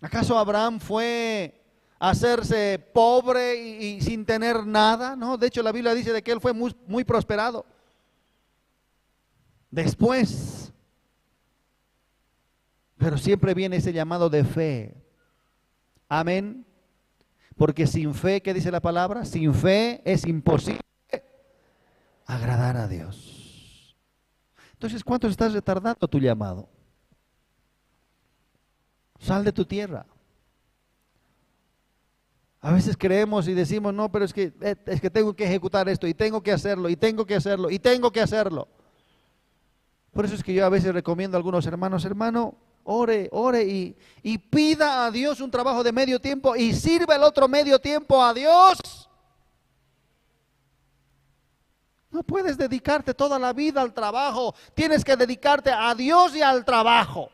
[0.00, 1.62] ¿Acaso Abraham fue
[1.98, 5.16] a hacerse pobre y, sin tener nada?
[5.16, 7.64] No, de hecho la Biblia dice de que él fue muy, muy prosperado
[9.70, 10.72] después.
[12.96, 14.94] Pero siempre viene ese llamado de fe.
[16.08, 16.66] Amén.
[17.56, 19.24] Porque sin fe, ¿qué dice la palabra?
[19.24, 20.80] Sin fe es imposible
[22.26, 23.96] agradar a Dios.
[24.72, 26.68] Entonces, ¿cuánto estás retardando tu llamado?
[29.18, 30.06] Sal de tu tierra.
[32.60, 35.88] A veces creemos y decimos, no, pero es que, eh, es que tengo que ejecutar
[35.88, 38.68] esto y tengo que hacerlo y tengo que hacerlo y tengo que hacerlo.
[40.16, 43.64] Por eso es que yo a veces recomiendo a algunos hermanos, hermano, ore, ore
[44.22, 48.24] y, pida a Dios un trabajo de medio tiempo y sirva el otro medio tiempo
[48.24, 49.10] a Dios.
[52.10, 56.64] No puedes dedicarte toda la vida al trabajo, tienes que dedicarte a Dios y al
[56.64, 57.28] trabajo.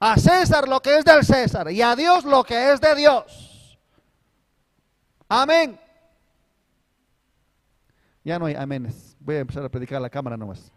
[0.00, 3.78] A César lo que es del César y a Dios lo que es de Dios.
[5.28, 5.78] Amén.
[8.24, 9.03] Ya no hay aménes.
[9.24, 10.70] Voy a empezar a predicar a la cámara nomás.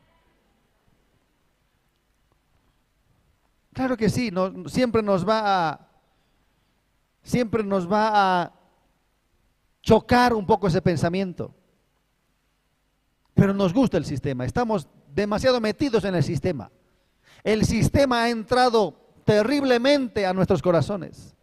[3.73, 4.31] Claro que sí,
[4.67, 5.88] siempre nos va a
[7.21, 8.53] siempre nos va a
[9.81, 11.53] chocar un poco ese pensamiento.
[13.33, 16.71] Pero nos gusta el sistema, estamos demasiado metidos en el sistema.
[17.43, 21.36] El sistema ha entrado terriblemente a nuestros corazones.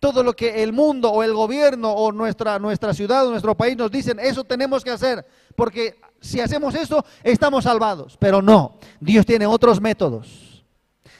[0.00, 3.76] Todo lo que el mundo o el gobierno o nuestra, nuestra ciudad o nuestro país
[3.76, 5.26] nos dicen, eso tenemos que hacer,
[5.56, 8.16] porque si hacemos eso, estamos salvados.
[8.18, 10.64] Pero no, Dios tiene otros métodos.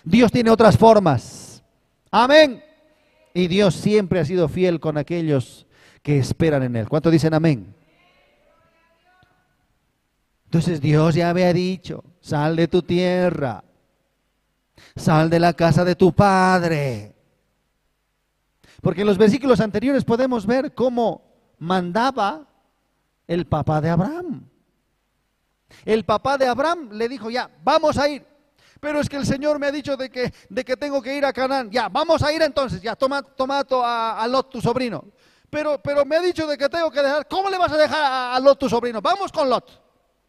[0.05, 1.62] Dios tiene otras formas.
[2.11, 2.62] Amén.
[3.35, 5.66] Y Dios siempre ha sido fiel con aquellos
[6.03, 6.88] que esperan en Él.
[6.88, 7.75] ¿Cuánto dicen amén?
[10.44, 13.64] Entonces Dios ya había dicho, sal de tu tierra,
[14.94, 17.14] sal de la casa de tu padre.
[18.81, 21.22] Porque en los versículos anteriores podemos ver cómo
[21.59, 22.46] mandaba
[23.26, 24.48] el papá de Abraham.
[25.84, 28.24] El papá de Abraham le dijo, ya, vamos a ir.
[28.80, 31.24] Pero es que el Señor me ha dicho de que, de que tengo que ir
[31.24, 31.70] a Canaán.
[31.70, 32.80] Ya, vamos a ir entonces.
[32.80, 35.04] Ya, toma, toma a, a, Lot, tu sobrino.
[35.48, 37.26] Pero, pero me ha dicho de que tengo que dejar.
[37.26, 39.00] ¿Cómo le vas a dejar a, Lot, tu sobrino?
[39.00, 39.82] Vamos con Lot.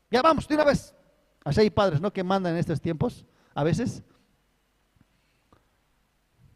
[0.09, 0.93] Ya, vamos, de una vez.
[1.43, 2.11] Así hay padres, ¿no?
[2.11, 4.01] Que mandan en estos tiempos, a veces.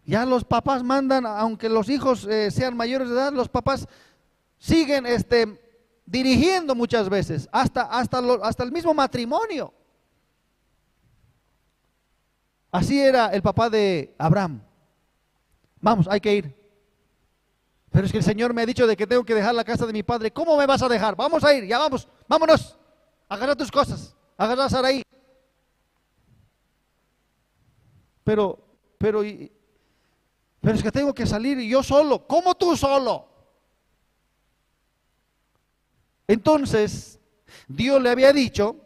[0.05, 3.87] Ya los papás mandan, aunque los hijos eh, sean mayores de edad, los papás
[4.57, 5.70] siguen este,
[6.05, 9.73] dirigiendo muchas veces, hasta, hasta, hasta el mismo matrimonio.
[12.71, 14.61] Así era el papá de Abraham.
[15.81, 16.61] Vamos, hay que ir.
[17.91, 19.85] Pero es que el Señor me ha dicho de que tengo que dejar la casa
[19.85, 20.31] de mi padre.
[20.31, 21.15] ¿Cómo me vas a dejar?
[21.15, 22.77] Vamos a ir, ya vamos, vámonos.
[23.27, 25.03] Agarra tus cosas, agarra a Saraí.
[28.23, 28.57] Pero,
[28.97, 29.21] pero,
[30.61, 32.25] pero es que tengo que salir yo solo.
[32.25, 33.30] ¿Cómo tú solo?
[36.31, 37.19] Entonces,
[37.67, 38.77] Dios le había dicho,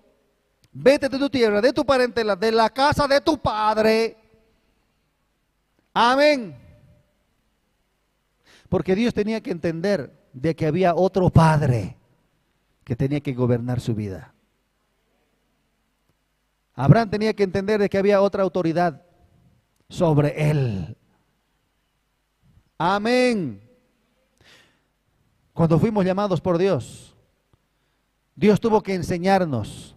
[0.71, 4.17] vete de tu tierra, de tu parentela, de la casa de tu padre.
[5.93, 6.57] Amén.
[8.67, 11.95] Porque Dios tenía que entender de que había otro padre
[12.83, 14.33] que tenía que gobernar su vida.
[16.73, 19.03] Abraham tenía que entender de que había otra autoridad
[19.87, 20.97] sobre él.
[22.79, 23.61] Amén.
[25.53, 27.14] Cuando fuimos llamados por Dios,
[28.35, 29.95] Dios tuvo que enseñarnos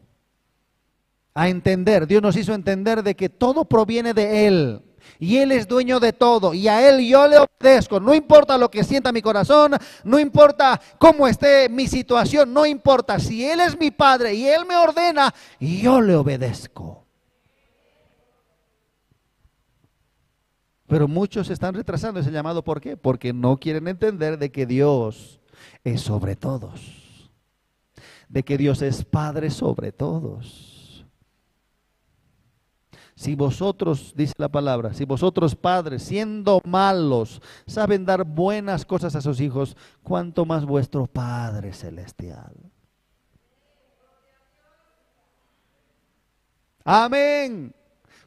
[1.34, 2.06] a entender.
[2.06, 4.82] Dios nos hizo entender de que todo proviene de Él.
[5.18, 6.54] Y Él es dueño de todo.
[6.54, 7.98] Y a Él yo le obedezco.
[7.98, 9.74] No importa lo que sienta mi corazón.
[10.04, 12.52] No importa cómo esté mi situación.
[12.52, 13.18] No importa.
[13.18, 17.04] Si Él es mi Padre y Él me ordena, yo le obedezco.
[20.86, 22.62] Pero muchos están retrasando ese llamado.
[22.62, 22.96] ¿Por qué?
[22.96, 25.40] Porque no quieren entender de que Dios
[25.84, 26.97] es sobre todos.
[28.28, 30.78] De que Dios es Padre sobre todos.
[33.18, 39.20] Si vosotros, dice la palabra, si vosotros padres, siendo malos, saben dar buenas cosas a
[39.20, 42.54] sus hijos, cuánto más vuestro Padre celestial.
[46.84, 47.74] Amén.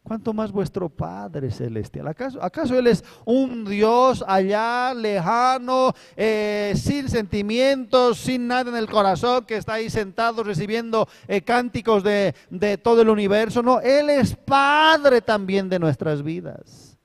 [0.04, 2.08] ¿Cuánto más vuestro Padre Celestial?
[2.08, 8.90] ¿Acaso, acaso Él es un Dios allá, lejano, eh, sin sentimientos, sin nada en el
[8.90, 13.62] corazón, que está ahí sentado recibiendo eh, cánticos de, de todo el universo?
[13.62, 16.98] No, Él es Padre también de nuestras vidas.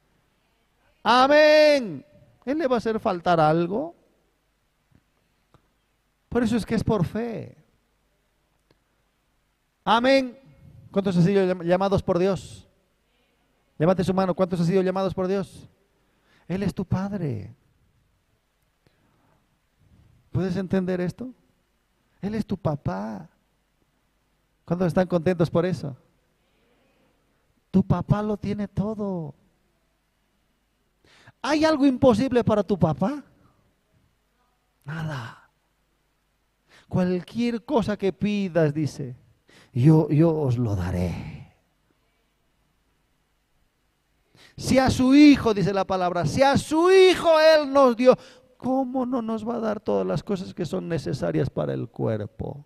[1.02, 2.04] Amén.
[2.46, 3.94] ¿Él le va a hacer faltar algo?
[6.30, 7.56] Por eso es que es por fe.
[9.84, 10.38] Amén.
[10.90, 12.65] ¿Cuántos han sido llamados por Dios?
[13.78, 15.68] Levante su mano, ¿cuántos han sido llamados por Dios?
[16.48, 17.54] Él es tu Padre.
[20.32, 21.32] ¿Puedes entender esto?
[22.20, 23.28] Él es tu papá.
[24.64, 25.96] ¿Cuántos están contentos por eso?
[27.70, 29.34] Tu papá lo tiene todo.
[31.42, 33.22] ¿Hay algo imposible para tu papá?
[34.84, 35.50] Nada.
[36.88, 39.16] Cualquier cosa que pidas, dice,
[39.72, 41.35] yo, yo os lo daré.
[44.56, 48.16] Si a su Hijo, dice la palabra, si a su Hijo Él nos dio,
[48.56, 52.64] ¿cómo no nos va a dar todas las cosas que son necesarias para el cuerpo?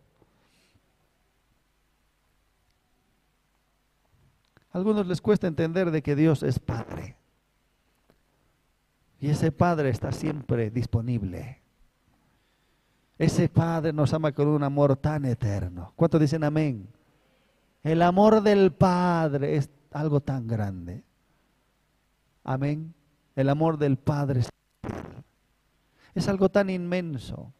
[4.72, 7.16] A algunos les cuesta entender de que Dios es Padre.
[9.18, 11.60] Y ese Padre está siempre disponible.
[13.18, 15.92] Ese Padre nos ama con un amor tan eterno.
[15.96, 16.88] ¿Cuántos dicen amén?
[17.82, 21.02] El amor del Padre es algo tan grande.
[22.44, 22.94] Amén.
[23.36, 24.42] El amor del Padre
[26.14, 27.52] es algo tan inmenso.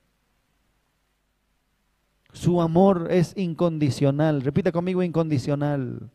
[2.33, 4.43] Su amor es incondicional.
[4.43, 6.11] Repita conmigo, incondicional.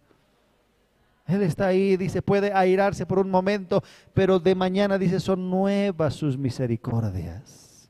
[1.28, 6.14] Él está ahí, dice, puede airarse por un momento, pero de mañana dice, son nuevas
[6.14, 7.90] sus misericordias.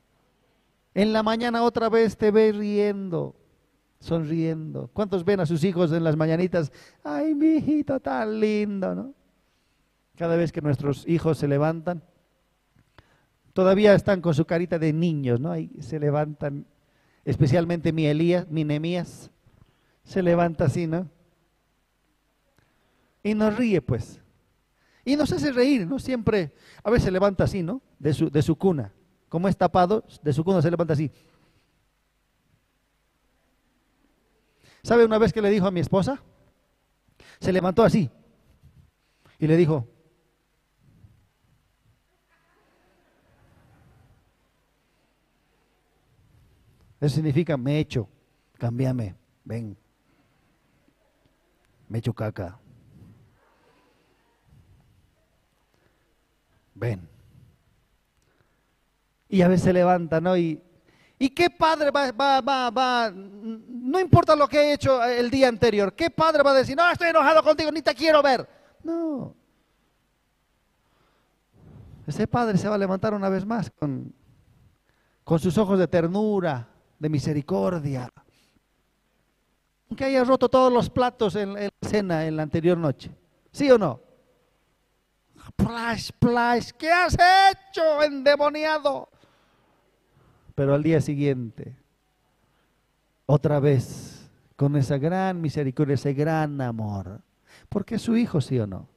[0.94, 3.36] En la mañana otra vez te ve riendo,
[4.00, 4.90] sonriendo.
[4.94, 6.72] ¿Cuántos ven a sus hijos en las mañanitas?
[7.04, 9.14] Ay, mi hijito tan lindo, ¿no?
[10.18, 12.04] Cada vez que nuestros hijos se levantan,
[13.54, 15.52] todavía están con su carita de niños, ¿no?
[15.52, 16.66] Ahí se levantan,
[17.26, 19.30] especialmente mi Elías, mi Nemías,
[20.04, 21.10] se levanta así, ¿no?
[23.24, 24.22] Y nos ríe, pues.
[25.04, 26.00] Y nos hace reír, ¿no?
[26.00, 26.54] Siempre,
[26.84, 27.82] a veces se levanta así, ¿no?
[28.00, 28.94] De su, de su cuna.
[29.30, 31.12] Como es tapado, de su cuna se levanta así.
[34.84, 36.22] ¿Sabe una vez que le dijo a mi esposa?
[37.40, 38.10] Se levantó así.
[39.40, 39.88] Y le dijo,
[47.00, 48.08] Eso significa me echo,
[48.58, 49.78] cámbiame, ven.
[51.88, 52.58] Me echo caca.
[56.74, 57.08] Ven.
[59.30, 60.38] Y a veces se levanta, ¿no?
[60.38, 60.62] Y,
[61.20, 65.48] ¿y qué padre va, va, va, va, no importa lo que he hecho el día
[65.48, 68.48] anterior, qué padre va a decir, no, estoy enojado contigo, ni te quiero ver?
[68.84, 69.36] No.
[72.08, 74.14] Ese padre se va a levantar una vez más con,
[75.24, 76.68] con sus ojos de ternura,
[77.00, 78.10] de misericordia.
[79.90, 83.12] Aunque haya roto todos los platos en, la cena en la anterior noche.
[83.52, 84.02] ¿Sí o no?
[85.56, 89.08] Plash, plash, ¿qué has hecho, endemoniado?
[90.56, 91.76] Pero al día siguiente,
[93.26, 97.22] otra vez, con esa gran misericordia, ese gran amor,
[97.70, 98.88] porque es su Hijo, ¿sí o no?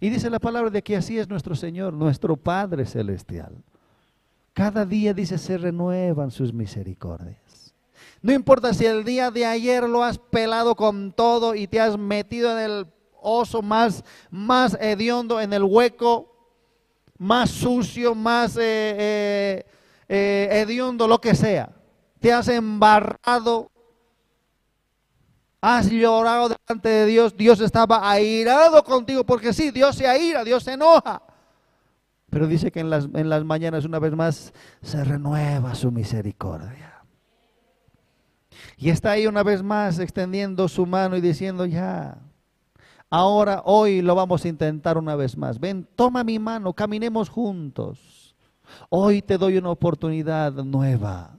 [0.00, 3.62] Y dice la palabra de que así es nuestro Señor, nuestro Padre Celestial.
[4.52, 7.74] Cada día, dice, se renuevan sus misericordias.
[8.20, 11.98] No importa si el día de ayer lo has pelado con todo y te has
[11.98, 12.86] metido en el
[13.20, 16.32] oso más, más hediondo, en el hueco
[17.22, 18.60] más sucio, más eh,
[18.98, 19.66] eh,
[20.08, 21.70] eh, hediondo, lo que sea.
[22.18, 23.70] Te has embarrado,
[25.60, 30.64] has llorado delante de Dios, Dios estaba airado contigo, porque sí, Dios se aira, Dios
[30.64, 31.22] se enoja.
[32.32, 37.04] Pero dice que en las, en las mañanas una vez más se renueva su misericordia.
[38.78, 42.16] Y está ahí una vez más extendiendo su mano y diciendo, ya,
[43.10, 45.60] ahora, hoy lo vamos a intentar una vez más.
[45.60, 48.34] Ven, toma mi mano, caminemos juntos.
[48.88, 51.38] Hoy te doy una oportunidad nueva.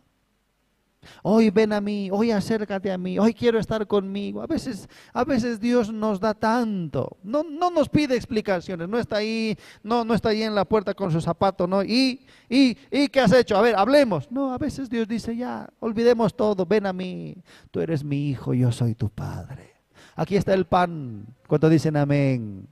[1.21, 4.41] Hoy ven a mí, hoy acércate a mí, hoy quiero estar conmigo.
[4.41, 7.17] A veces, a veces Dios nos da tanto.
[7.23, 10.93] No, no nos pide explicaciones, no está ahí, no, no está ahí en la puerta
[10.93, 11.83] con su zapato, ¿no?
[11.83, 13.57] ¿Y, y, y qué has hecho?
[13.57, 14.31] A ver, hablemos.
[14.31, 17.35] No, a veces Dios dice, ya, olvidemos todo, ven a mí.
[17.71, 19.73] Tú eres mi hijo, yo soy tu padre.
[20.15, 21.25] Aquí está el pan.
[21.47, 22.67] cuando dicen amén?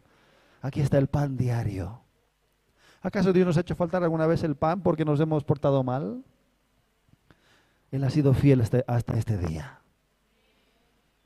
[0.61, 2.01] Aquí está el pan diario.
[3.01, 6.23] ¿Acaso Dios nos ha hecho faltar alguna vez el pan porque nos hemos portado mal?
[7.91, 9.81] Él ha sido fiel hasta, este día.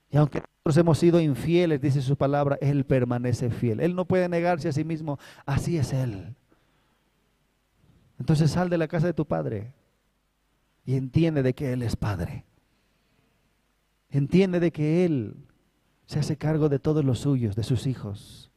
[0.09, 3.79] Y aunque nosotros hemos sido infieles, dice su palabra, Él permanece fiel.
[3.79, 5.19] Él no puede negarse a sí mismo.
[5.45, 6.35] Así es Él.
[8.19, 9.73] Entonces sal de la casa de tu Padre
[10.85, 12.45] y entiende de que Él es Padre.
[14.09, 15.35] Entiende de que Él
[16.07, 18.51] se hace cargo de todos los suyos, de sus hijos.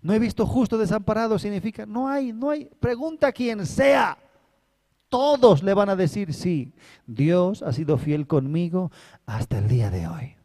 [0.00, 2.70] No he visto justo desamparado significa, no hay, no hay.
[2.80, 4.16] Pregunta a quien sea.
[5.10, 6.72] Todos le van a decir, sí,
[7.06, 8.90] Dios ha sido fiel conmigo
[9.26, 10.36] hasta el día de hoy.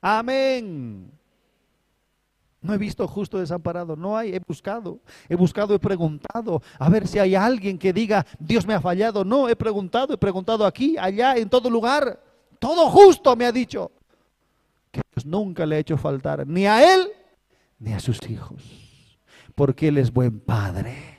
[0.00, 1.12] Amén.
[2.62, 7.06] No he visto justo desamparado, no hay, he buscado, he buscado, he preguntado, a ver
[7.06, 9.24] si hay alguien que diga, Dios me ha fallado.
[9.24, 12.20] No, he preguntado, he preguntado aquí, allá, en todo lugar.
[12.58, 13.92] Todo justo me ha dicho
[14.90, 17.08] que Dios nunca le ha hecho faltar ni a él
[17.78, 18.62] ni a sus hijos,
[19.54, 21.15] porque Él es buen padre.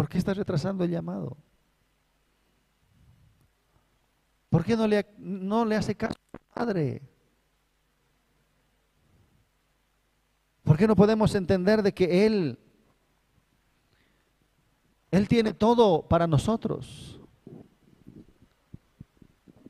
[0.00, 1.36] ¿Por qué estás retrasando el llamado?
[4.48, 7.02] ¿Por qué no le, no le hace caso al Padre?
[10.62, 12.58] ¿Por qué no podemos entender de que Él,
[15.10, 17.20] Él tiene todo para nosotros?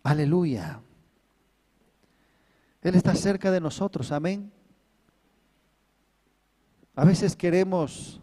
[0.04, 0.80] Aleluya.
[2.82, 4.52] Él está cerca de nosotros, amén.
[6.94, 8.20] A veces queremos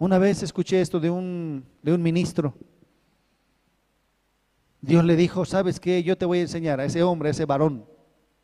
[0.00, 2.54] una vez escuché esto de un, de un ministro.
[4.80, 6.02] Dios le dijo, ¿sabes qué?
[6.02, 7.84] Yo te voy a enseñar a ese hombre, a ese varón.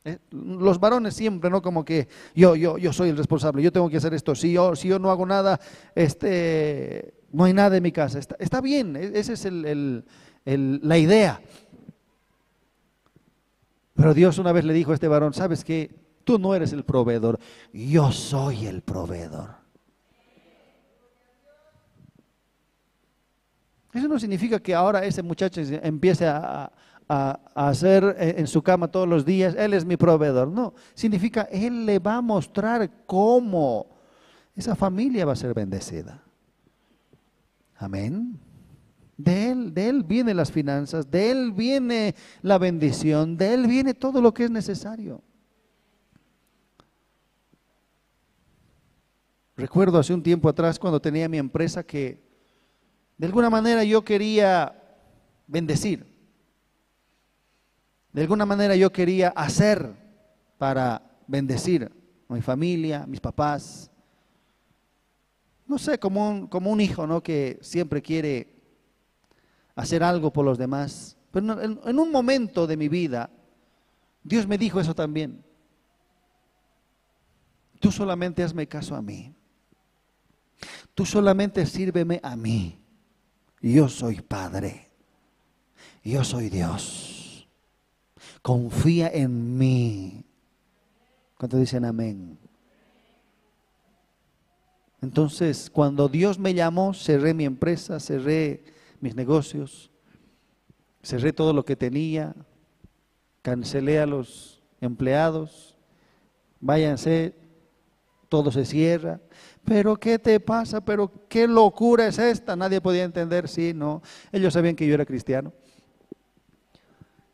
[0.04, 0.18] ¿Eh?
[0.30, 1.62] Los varones siempre, ¿no?
[1.62, 4.34] Como que yo, yo, yo soy el responsable, yo tengo que hacer esto.
[4.34, 5.59] Si yo, si yo no hago nada,
[5.94, 8.18] este, no hay nada en mi casa.
[8.18, 10.04] Está, bien, e, esa es el,
[10.44, 11.40] la idea.
[13.94, 15.90] Pero Dios una vez le dijo a este varón, ¿sabes qué?
[16.22, 17.40] Tú no eres el proveedor,
[17.72, 19.55] yo soy el proveedor.
[23.97, 26.70] Eso no significa que ahora ese muchacho empiece a,
[27.55, 30.49] hacer en su cama todos los días, Él es mi proveedor.
[30.49, 33.86] No, significa Él le va a mostrar cómo
[34.55, 36.22] esa familia va a ser bendecida.
[37.76, 38.38] Amén.
[39.16, 43.94] De Él, de Él vienen las finanzas, de Él viene la bendición, de Él viene
[43.94, 45.22] todo lo que es necesario.
[49.57, 52.26] Recuerdo hace un tiempo atrás cuando tenía mi empresa que
[53.18, 54.82] de alguna manera yo quería
[55.46, 56.06] bendecir.
[58.12, 59.94] De alguna manera yo quería hacer
[60.58, 61.90] para bendecir
[62.28, 63.90] a mi familia, a mis papás.
[65.66, 67.22] No sé, como un, como un hijo, ¿no?
[67.22, 68.54] Que siempre quiere
[69.74, 71.16] hacer algo por los demás.
[71.30, 73.30] Pero en, en un momento de mi vida,
[74.22, 75.44] Dios me dijo eso también.
[77.80, 79.34] Tú solamente hazme caso a mí.
[80.94, 82.86] Tú solamente sírveme a mí.
[83.61, 84.88] Yo soy Padre.
[86.04, 87.48] Yo soy Dios.
[88.42, 90.24] Confía en mí.
[91.36, 92.38] ¿Cuántos dicen amén?
[95.02, 98.64] Entonces, cuando Dios me llamó, cerré mi empresa, cerré
[99.00, 99.90] mis negocios,
[101.02, 102.34] cerré todo lo que tenía,
[103.42, 105.76] cancelé a los empleados,
[106.61, 107.34] váyanse,
[108.28, 109.20] todo se cierra,
[109.66, 110.80] pero ¿qué te pasa?
[110.80, 112.56] ¿Pero qué locura es esta?
[112.56, 114.00] Nadie podía entender, sí, no.
[114.32, 115.52] Ellos sabían que yo era cristiano.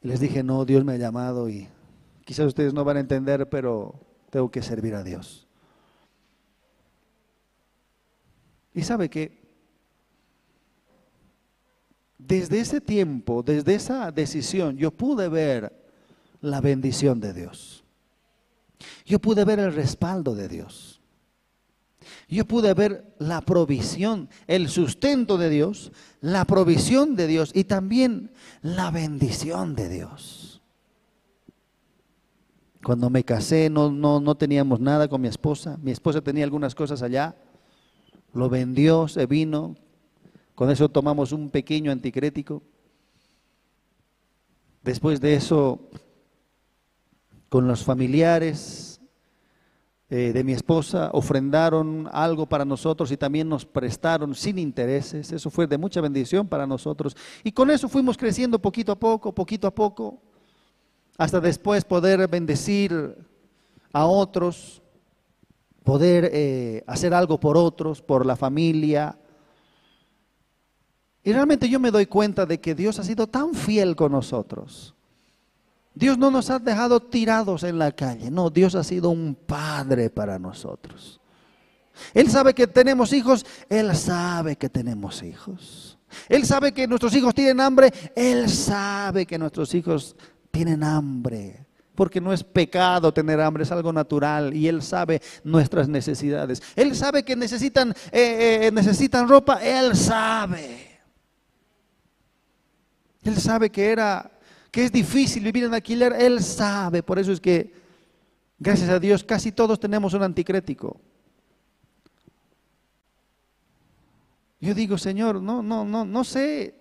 [0.03, 1.69] Y les dije, no, Dios me ha llamado y
[2.25, 3.95] quizás ustedes no van a entender, pero
[4.31, 5.47] tengo que servir a Dios.
[8.75, 9.43] Y sabe que
[12.17, 15.71] desde ese tiempo, desde esa decisión, yo pude ver
[16.41, 17.85] la bendición de Dios.
[19.05, 21.02] Yo pude ver el respaldo de Dios.
[22.29, 28.33] Yo pude ver la provisión, el sustento de Dios, la provisión de Dios y también
[28.63, 30.63] la bendición de Dios.
[32.85, 35.79] Cuando me casé no, no, no teníamos nada con mi esposa.
[35.83, 37.37] Mi esposa tenía algunas cosas allá.
[38.35, 39.77] Lo vendió, se vino.
[40.55, 42.63] Con eso tomamos un pequeño anticrético.
[44.83, 45.89] Después de eso
[47.49, 48.92] con los familiares
[50.15, 55.33] eh, de mi esposa, ofrendaron algo para nosotros y también nos prestaron sin intereses.
[55.33, 57.17] Eso fue de mucha bendición para nosotros.
[57.43, 60.21] Y con eso fuimos creciendo poquito a poco, poquito a poco,
[61.17, 63.17] hasta después poder bendecir
[63.91, 64.83] a otros,
[65.83, 69.19] poder eh, hacer algo por otros, por la familia.
[71.25, 74.95] Y realmente yo me doy cuenta de que Dios ha sido tan fiel con nosotros
[75.95, 80.09] Dios no nos ha dejado tirados en la calle, no, Dios ha sido un padre
[80.11, 81.21] para nosotros.
[82.15, 85.99] Él sabe que tenemos hijos, Él sabe que tenemos hijos.
[86.29, 90.17] Él sabe que nuestros hijos tienen hambre, Él sabe que nuestros hijos
[90.51, 91.67] tienen hambre.
[91.95, 96.63] Porque no es pecado tener hambre, es algo natural y Él sabe nuestras necesidades.
[96.75, 101.01] Él sabe que necesitan, eh, eh, necesitan ropa, Él sabe.
[103.23, 104.32] Él sabe que era
[104.73, 107.03] que es difícil vivir en alquiler, Él sabe.
[107.03, 107.75] Por eso es que,
[108.59, 110.99] gracias a Dios, casi todos tenemos un anticrético.
[114.59, 116.75] Yo digo, Señor, no, no, no, no sé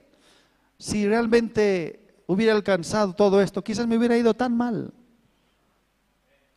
[0.78, 3.62] si realmente hubiera alcanzado todo esto.
[3.62, 4.94] Quizás me hubiera ido tan mal.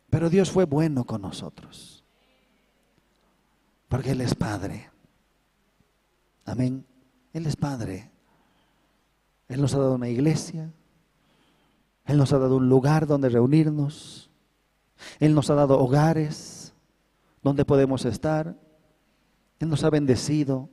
[0.09, 2.05] Pero Dios fue bueno con nosotros.
[3.89, 4.89] Porque Él es Padre.
[6.45, 6.85] Amén.
[7.33, 8.09] Él es Padre.
[9.49, 10.71] Él nos ha dado una iglesia,
[12.05, 14.29] él nos ha dado un lugar donde reunirnos.
[15.19, 16.73] Él nos ha dado hogares
[17.41, 18.55] donde podemos estar.
[19.59, 20.69] Él nos ha bendecido.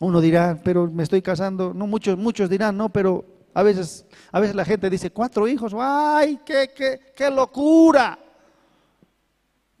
[0.00, 1.72] Uno dirá, pero me estoy casando.
[1.72, 3.24] No, muchos, muchos dirán, no, pero
[3.54, 8.18] a veces, a veces la gente dice, cuatro hijos, ¡ay, qué, qué, qué locura!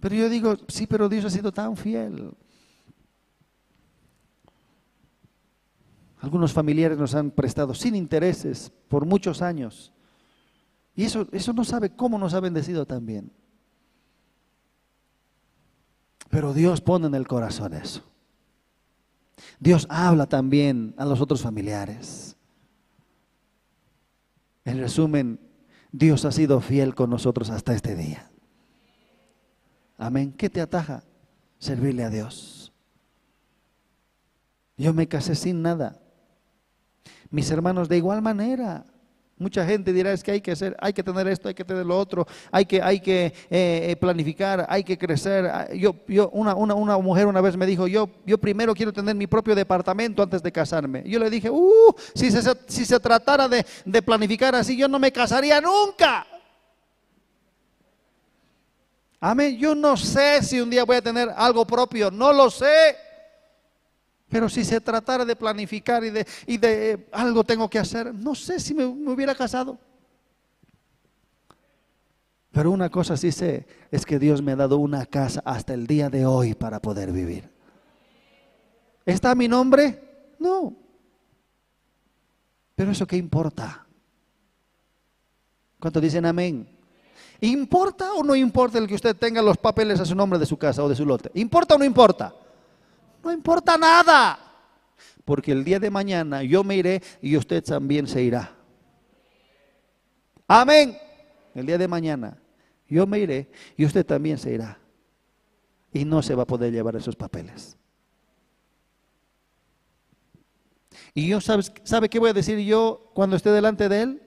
[0.00, 2.34] Pero yo digo, sí, pero Dios ha sido tan fiel.
[6.24, 9.92] Algunos familiares nos han prestado sin intereses por muchos años.
[10.96, 13.30] Y eso, eso no sabe cómo nos ha bendecido también.
[16.30, 18.02] Pero Dios pone en el corazón eso.
[19.60, 22.38] Dios habla también a los otros familiares.
[24.64, 25.38] En resumen,
[25.92, 28.30] Dios ha sido fiel con nosotros hasta este día.
[29.98, 30.32] Amén.
[30.32, 31.04] ¿Qué te ataja?
[31.58, 32.72] Servirle a Dios.
[34.78, 36.00] Yo me casé sin nada.
[37.34, 38.84] Mis hermanos, de igual manera.
[39.38, 41.84] Mucha gente dirá es que hay que hacer, hay que tener esto, hay que tener
[41.84, 45.46] lo otro, hay que, hay que eh, eh, planificar, hay que crecer.
[45.46, 48.92] Ah, yo, yo, una, una, una, mujer una vez me dijo, yo, yo primero quiero
[48.92, 51.02] tener mi propio departamento antes de casarme.
[51.04, 55.00] Yo le dije, uh, si se, si se tratara de, de planificar así, yo no
[55.00, 56.24] me casaría nunca.
[59.18, 59.58] Amén.
[59.58, 62.96] Yo no sé si un día voy a tener algo propio, no lo sé.
[64.34, 68.58] Pero si se tratara de planificar y de, eh, algo tengo que hacer, no sé
[68.58, 69.78] si me, hubiera casado.
[72.50, 75.86] Pero una cosa sí sé, es que Dios me ha dado una casa hasta el
[75.86, 77.48] día de hoy para poder vivir.
[79.06, 80.02] ¿Está mi nombre?
[80.40, 80.74] No.
[82.74, 83.86] Pero eso qué importa?
[85.78, 86.68] ¿Cuántos dicen amén?
[87.40, 90.56] ¿Importa o no importa el que usted tenga los papeles a su nombre de su
[90.56, 91.30] casa o de su lote?
[91.34, 92.34] ¿Importa o no importa?
[93.24, 94.38] No importa nada.
[95.24, 98.54] Porque el día de mañana yo me iré y usted también se irá.
[100.46, 100.96] Amén.
[101.54, 102.38] El día de mañana
[102.88, 104.78] yo me iré y usted también se irá.
[105.92, 107.76] Y no se va a poder llevar esos papeles.
[111.14, 114.22] Y yo, ¿sabe, ¿sabe qué voy a decir yo cuando esté delante de Él?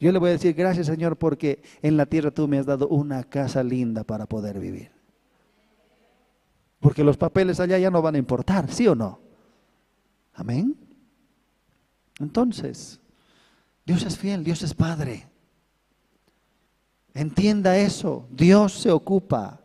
[0.00, 2.88] Yo le voy a decir, gracias Señor, porque en la tierra tú me has dado
[2.88, 4.99] una casa linda para poder vivir.
[6.80, 9.20] Porque los papeles allá ya no van a importar, ¿sí o no?
[10.34, 10.74] Amén.
[12.18, 12.98] Entonces,
[13.84, 15.28] Dios es fiel, Dios es Padre.
[17.12, 19.60] Entienda eso, Dios se ocupa.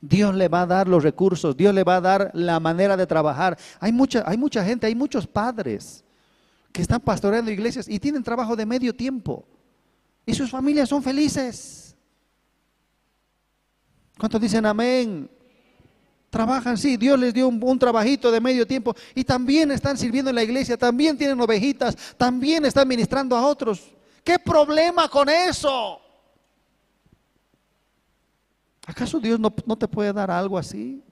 [0.00, 3.06] Dios le va a dar los recursos, Dios le va a dar la manera de
[3.06, 3.58] trabajar.
[3.80, 6.04] Hay mucha, hay mucha gente, hay muchos padres
[6.72, 9.46] que están pastoreando iglesias y tienen trabajo de medio tiempo.
[10.24, 11.96] Y sus familias son felices.
[14.18, 15.30] ¿Cuántos dicen amén?
[16.38, 20.36] Trabajan, sí, Dios les dio un, trabajito de medio tiempo y también están sirviendo en
[20.36, 23.92] la iglesia, también tienen ovejitas, también están ministrando a otros.
[24.22, 26.00] ¿Qué problema con eso?
[28.86, 31.02] ¿Acaso Dios no, no te puede dar algo así?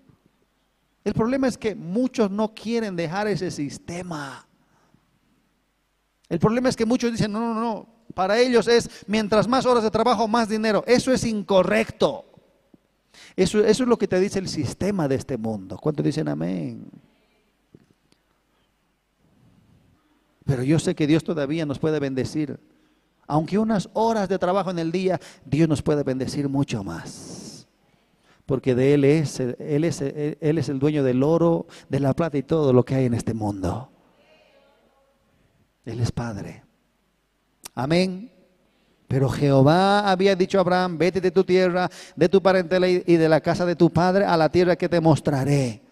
[1.03, 4.47] El problema es que muchos no quieren dejar ese sistema.
[6.29, 9.83] El problema es que muchos dicen, no, no, no, para ellos es mientras más horas
[9.83, 10.85] de trabajo, más dinero.
[10.87, 12.36] Eso es incorrecto.
[13.37, 15.77] Eso, es lo que te dice el sistema de este mundo.
[15.77, 16.91] ¿Cuántos dicen amén?
[20.47, 22.59] Pero yo sé que Dios todavía nos puede bendecir.
[23.27, 27.69] Aunque unas horas de trabajo en el día, Dios nos puede bendecir mucho más.
[28.47, 32.73] Porque de Él es, Él es el dueño del oro, de la plata y todo
[32.73, 33.91] lo que hay en este mundo.
[35.85, 36.65] Él es Padre.
[37.75, 38.36] Amén.
[39.09, 43.29] Pero Jehová había dicho a Abraham, vete de tu tierra, de tu parentela y de
[43.29, 45.83] la casa de tu padre a la tierra que te mostraré.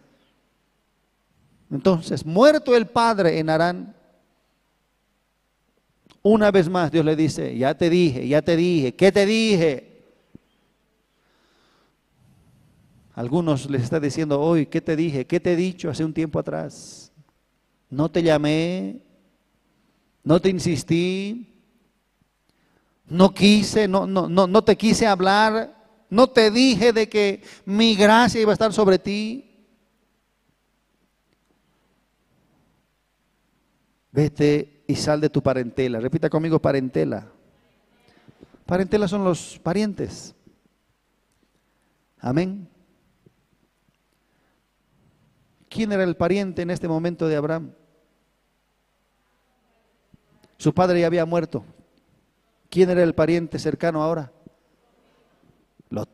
[1.71, 3.95] Entonces, muerto el padre en Arán,
[6.23, 9.95] una vez más Dios le dice, ya te dije, ya te dije, ¿qué te dije?
[13.15, 15.25] Algunos les está diciendo hoy, ¿qué te dije?
[15.25, 17.12] ¿Qué te he dicho hace un tiempo atrás?
[17.89, 19.01] No te llamé,
[20.25, 21.54] no te insistí,
[23.07, 25.75] no quise, no, no, no, no te quise hablar,
[26.09, 29.51] no te dije de que mi gracia iba a estar sobre ti.
[34.13, 35.99] Vete y sal de tu parentela.
[35.99, 37.27] Repita conmigo parentela.
[38.65, 40.35] Parentela son los parientes.
[42.21, 42.69] Amén.
[45.69, 47.73] ¿Quién era el pariente en este momento de Abraham?
[50.57, 51.65] Su padre ya había muerto.
[52.75, 54.33] ¿Quién era el pariente cercano ahora?
[55.91, 56.11] Lot.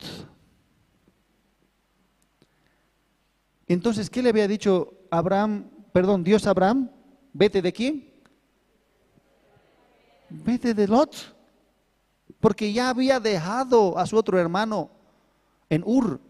[3.66, 6.90] Entonces, ¿qué le había dicho Abraham, perdón, Dios Abraham?
[7.32, 8.12] ¿Vete de quién?
[10.28, 11.34] Vete de Lot.
[12.40, 14.90] Porque ya había dejado a su otro hermano
[15.70, 16.20] en Ur.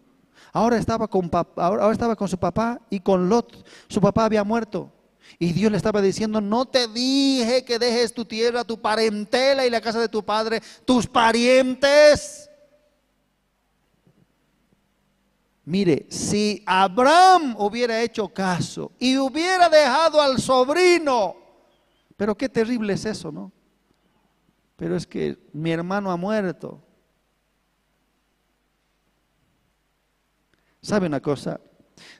[0.53, 3.67] Ahora estaba con, ahora estaba con su papá y con Lot.
[3.89, 4.93] Su papá había muerto.
[5.39, 9.71] Y Dios le estaba diciendo, no te dije que dejes tu tierra, tu parentela y
[9.71, 12.51] la casa de tu padre, tus parientes.
[15.65, 21.37] Mire, si Abraham hubiera hecho caso y hubiera dejado al sobrino,
[22.17, 23.53] pero qué terrible es eso, ¿no?
[24.77, 26.83] Pero es que mi hermano ha muerto.
[30.83, 31.61] ¿Sabe una cosa?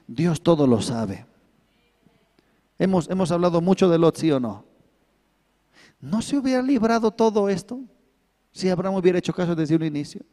[0.07, 1.25] Dios todo lo sabe.
[2.81, 4.65] Hemos, hemos hablado mucho de Lot, ¿sí o no?
[5.99, 7.79] ¿No se hubiera librado todo esto
[8.51, 10.25] si Abraham hubiera hecho caso desde un inicio?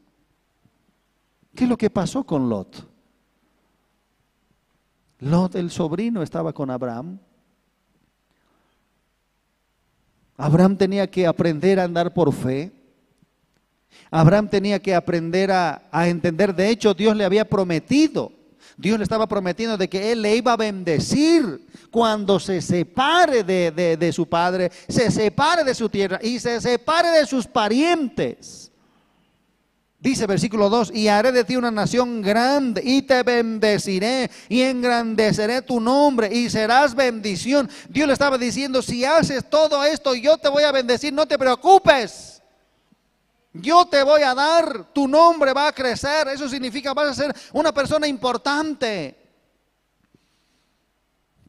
[1.55, 2.89] ¿Qué es lo que pasó con Lot?
[5.19, 7.19] Lot, el sobrino, estaba con Abraham.
[10.39, 12.73] Abraham tenía que aprender a andar por fe.
[14.11, 16.55] Abraham tenía que aprender a, a, entender.
[16.55, 18.33] De hecho, Dios le había prometido
[18.77, 24.13] Dios le estaba prometiendo de que Él le iba a bendecir cuando se separe de,
[24.13, 28.71] su padre, se separe de su tierra y se separe de sus parientes.
[30.01, 35.61] Dice versículo 2, y haré de ti una nación grande y te bendeciré y engrandeceré
[35.61, 37.69] tu nombre y serás bendición.
[37.89, 41.37] Dios le estaba diciendo, si haces todo esto, yo te voy a bendecir, no te
[41.37, 42.38] preocupes.
[43.53, 47.35] Yo te voy a dar, tu nombre va a crecer, eso significa vas a ser
[47.53, 49.17] una persona importante.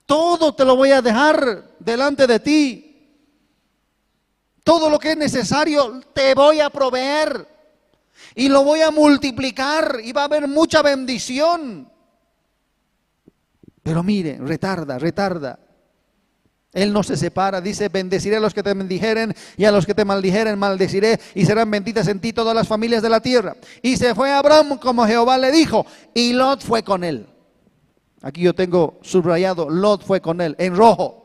[0.05, 2.85] Todo te lo voy a dejar delante de ti.
[4.63, 7.47] Todo lo que es necesario te voy a proveer
[8.35, 11.91] y lo voy a multiplicar y va a haber mucha bendición.
[13.83, 15.59] Pero mire, retarda, retarda.
[16.71, 19.95] Él no se separa, dice, bendeciré a los que te bendijeren y a los que
[19.95, 23.55] te maldijeren maldeciré y serán benditas en ti todas las familias de la tierra.
[23.81, 27.27] Y se fue Abraham como Jehová le dijo y Lot fue con él.
[28.21, 31.19] Aquí yo tengo subrayado, Lot fue con él, en rojo.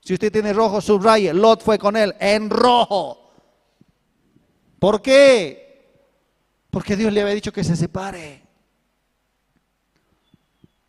[0.00, 3.30] Si usted tiene rojo, subraye, Lot fue con él, en rojo.
[4.78, 5.62] ¿Por qué?
[6.70, 8.42] Porque Dios le había dicho que se separe.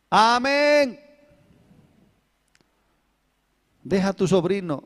[0.09, 1.02] Amén.
[3.83, 4.83] Deja a tu sobrino.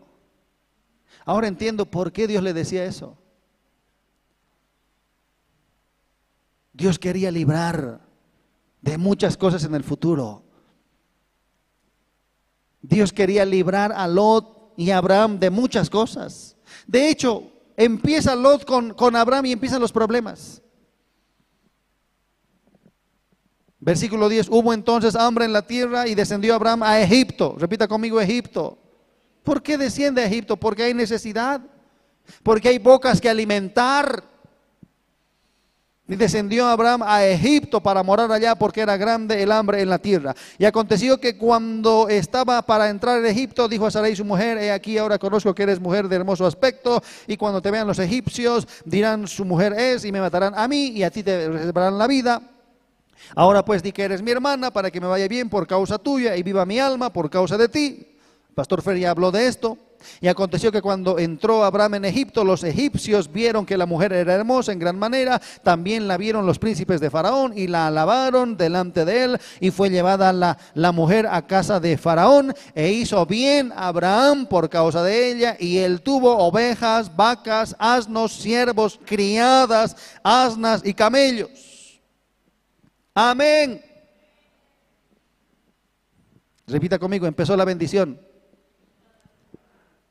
[1.25, 3.17] Ahora entiendo por qué Dios le decía eso.
[6.73, 8.01] Dios quería librar
[8.81, 10.43] de muchas cosas en el futuro.
[12.81, 16.55] Dios quería librar a Lot y a Abraham de muchas cosas.
[16.85, 20.61] De hecho, empieza Lot con, con Abraham y empiezan los problemas.
[23.79, 27.55] Versículo 10, hubo entonces hambre en la tierra y descendió Abraham a Egipto.
[27.57, 28.86] Repita conmigo Egipto.
[29.47, 30.57] ¿Por qué desciende a Egipto?
[30.57, 31.61] Porque hay necesidad,
[32.43, 34.21] porque hay bocas que alimentar.
[36.05, 39.99] Y descendió Abraham a Egipto para morar allá porque era grande el hambre en la
[39.99, 40.35] tierra.
[40.57, 44.69] Y aconteció que cuando estaba para entrar en Egipto, dijo a Sarai su mujer, he
[44.69, 48.67] aquí ahora conozco que eres mujer de hermoso aspecto, y cuando te vean los egipcios
[48.83, 52.07] dirán su mujer es y me matarán a mí y a ti te reservarán la
[52.07, 52.41] vida.
[53.33, 56.35] Ahora pues di que eres mi hermana para que me vaya bien por causa tuya
[56.35, 58.16] y viva mi alma por causa de ti.
[58.57, 59.77] Pastor Fer ya habló de esto.
[60.19, 64.33] Y aconteció que cuando entró Abraham en Egipto, los egipcios vieron que la mujer era
[64.33, 69.05] hermosa en gran manera, también la vieron los príncipes de Faraón y la alabaron delante
[69.05, 73.71] de él, y fue llevada la, la mujer a casa de Faraón, e hizo bien
[73.75, 80.95] Abraham por causa de ella, y él tuvo ovejas, vacas, asnos, siervos, criadas, asnas y
[80.95, 82.01] camellos.
[83.13, 83.83] Amén.
[86.65, 88.26] Repita conmigo, empezó la bendición.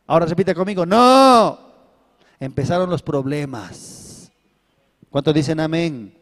[0.06, 1.58] Ahora repite conmigo, no.
[2.38, 4.30] Empezaron los problemas.
[5.10, 6.14] ¿Cuántos dicen amén?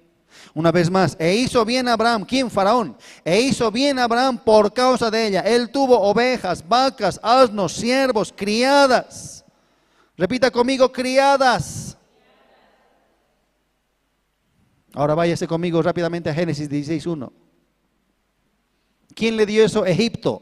[0.54, 2.50] Una vez más, e hizo bien Abraham, ¿quién?
[2.50, 2.96] Faraón.
[3.24, 5.40] E hizo bien Abraham por causa de ella.
[5.40, 9.44] Él tuvo ovejas, vacas, asnos, siervos, criadas.
[10.16, 11.96] Repita conmigo, criadas.
[14.92, 17.32] Ahora váyase conmigo rápidamente a Génesis 16.1.
[19.14, 19.84] ¿Quién le dio eso?
[19.84, 20.40] Egipto.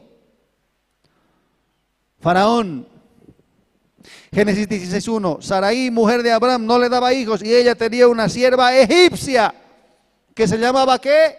[2.19, 2.92] Faraón.
[4.33, 8.75] Génesis 16.1, Saraí, mujer de Abraham, no le daba hijos y ella tenía una sierva
[8.75, 9.53] egipcia
[10.33, 11.37] que se llamaba ¿qué?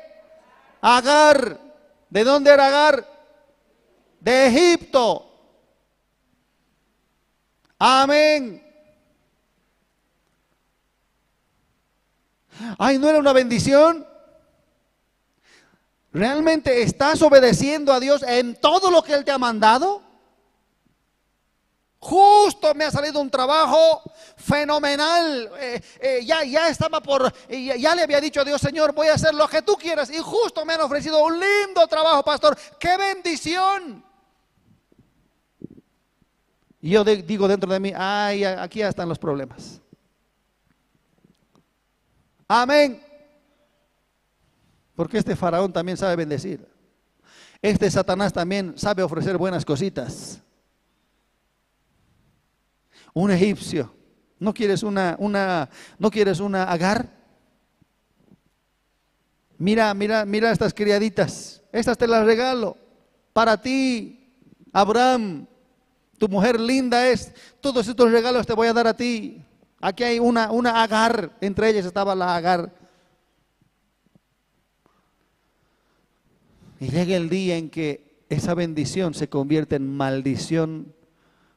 [0.80, 1.60] Agar.
[2.08, 3.06] ¿De dónde era Agar?
[4.20, 5.30] De Egipto.
[7.78, 8.62] Amén.
[12.78, 14.06] Ay, ¿no era una bendición?
[16.12, 20.00] ¿Realmente estás obedeciendo a Dios en todo lo que Él te ha mandado?
[22.04, 24.02] Justo me ha salido un trabajo
[24.36, 25.50] fenomenal.
[25.58, 29.14] Eh, eh, ya, ya estaba por, ya, le había dicho a Dios, Señor, voy a
[29.14, 30.10] hacer lo que tú quieras.
[30.10, 32.58] Y justo me han ofrecido un lindo trabajo, pastor.
[32.78, 34.04] ¡Qué bendición!
[36.82, 39.80] Y yo digo dentro de mí, ay, aquí ya están los problemas.
[42.46, 43.02] Amén.
[44.94, 46.68] Porque este faraón también sabe bendecir.
[47.62, 50.43] Este Satanás también sabe ofrecer buenas cositas
[53.14, 53.94] un egipcio.
[54.38, 57.08] ¿No quieres una, una, no quieres una agar?
[59.56, 61.62] Mira, mira, mira estas criaditas.
[61.72, 62.76] Estas te las regalo.
[63.32, 64.36] Para ti,
[64.72, 65.46] Abraham,
[66.18, 67.32] tu mujer linda es.
[67.60, 69.42] Todos estos regalos te voy a dar a ti.
[69.80, 71.36] Aquí hay una, una agar.
[71.40, 72.74] Entre ellas estaba la agar.
[76.80, 80.94] Y llega el día en que esa bendición se convierte en maldición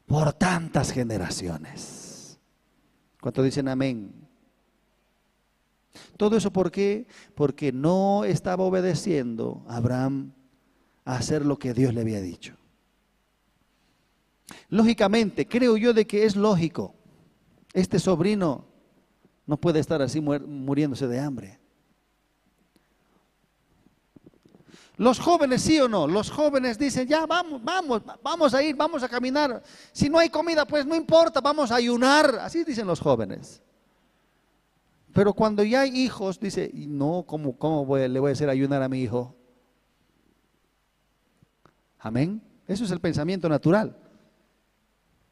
[0.08, 2.40] por tantas generaciones.
[3.22, 4.12] ¿Cuánto dicen amén?
[6.16, 7.06] Todo eso por qué?
[7.36, 10.32] Porque no estaba obedeciendo a Abraham
[11.06, 12.56] a hacer lo que Dios le había dicho.
[14.70, 16.96] Lógicamente, creo yo de que es lógico.
[17.74, 18.66] Este sobrino
[19.46, 21.60] no puede estar así muriéndose de hambre.
[24.98, 29.04] Los jóvenes, sí o no, los jóvenes dicen, ya vamos, vamos, vamos a ir, vamos
[29.04, 29.62] a caminar.
[29.92, 32.40] Si no hay comida, pues no importa, vamos a ayunar.
[32.42, 33.62] Así dicen los jóvenes.
[35.14, 38.82] Pero cuando ya hay hijos, dice, no, ¿cómo, cómo voy, le voy a hacer ayunar
[38.82, 39.36] a mi hijo?
[42.00, 42.42] Amén.
[42.68, 43.96] Eso es el pensamiento natural.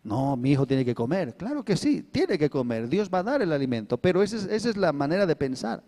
[0.04, 1.36] No, mi hijo tiene que comer.
[1.36, 2.88] Claro que sí, tiene que comer.
[2.88, 5.84] Dios va a dar el alimento, pero esa es, esa es la manera de pensar.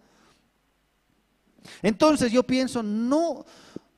[1.81, 3.45] Entonces yo pienso, no,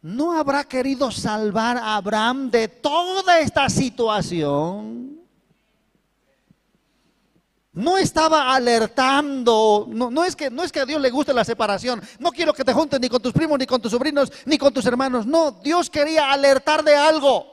[0.01, 5.19] no habrá querido salvar a Abraham de toda esta situación.
[7.71, 12.01] No estaba alertando, no, es que, no es que a Dios le guste la separación,
[12.17, 14.73] no quiero que te juntes ni con tus primos, ni con tus sobrinos, ni con
[14.73, 17.45] tus hermanos, no, Dios quería alertar de algo.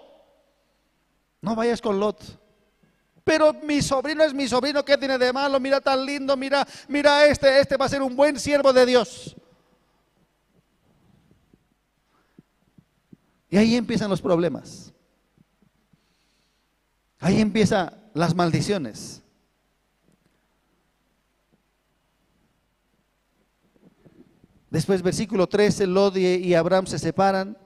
[1.42, 2.20] No vayas con Lot.
[3.22, 5.61] Pero mi sobrino es mi sobrino, ¿qué tiene de malo?
[5.61, 9.36] Mira tan lindo, mira, mira este, este va a ser un buen siervo de Dios.
[13.49, 14.92] Y ahí empiezan los problemas.
[17.18, 19.22] Ahí empiezan las maldiciones.
[24.70, 27.57] Después, versículo 13, Lot y Abraham se separan.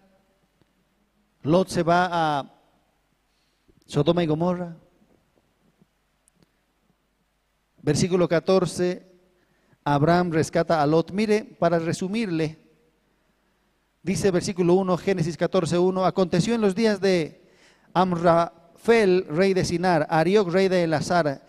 [1.43, 2.55] Lot se va a
[3.87, 4.76] Sodoma y Gomorra.
[7.83, 9.05] Versículo 14,
[9.83, 11.11] Abraham rescata a Lot.
[11.12, 12.59] Mire, para resumirle,
[14.03, 17.42] Dice versículo 1, Génesis 14, 1, aconteció en los días de
[17.92, 21.42] Amrafel, rey de Sinar, Arioc, rey de Elazar,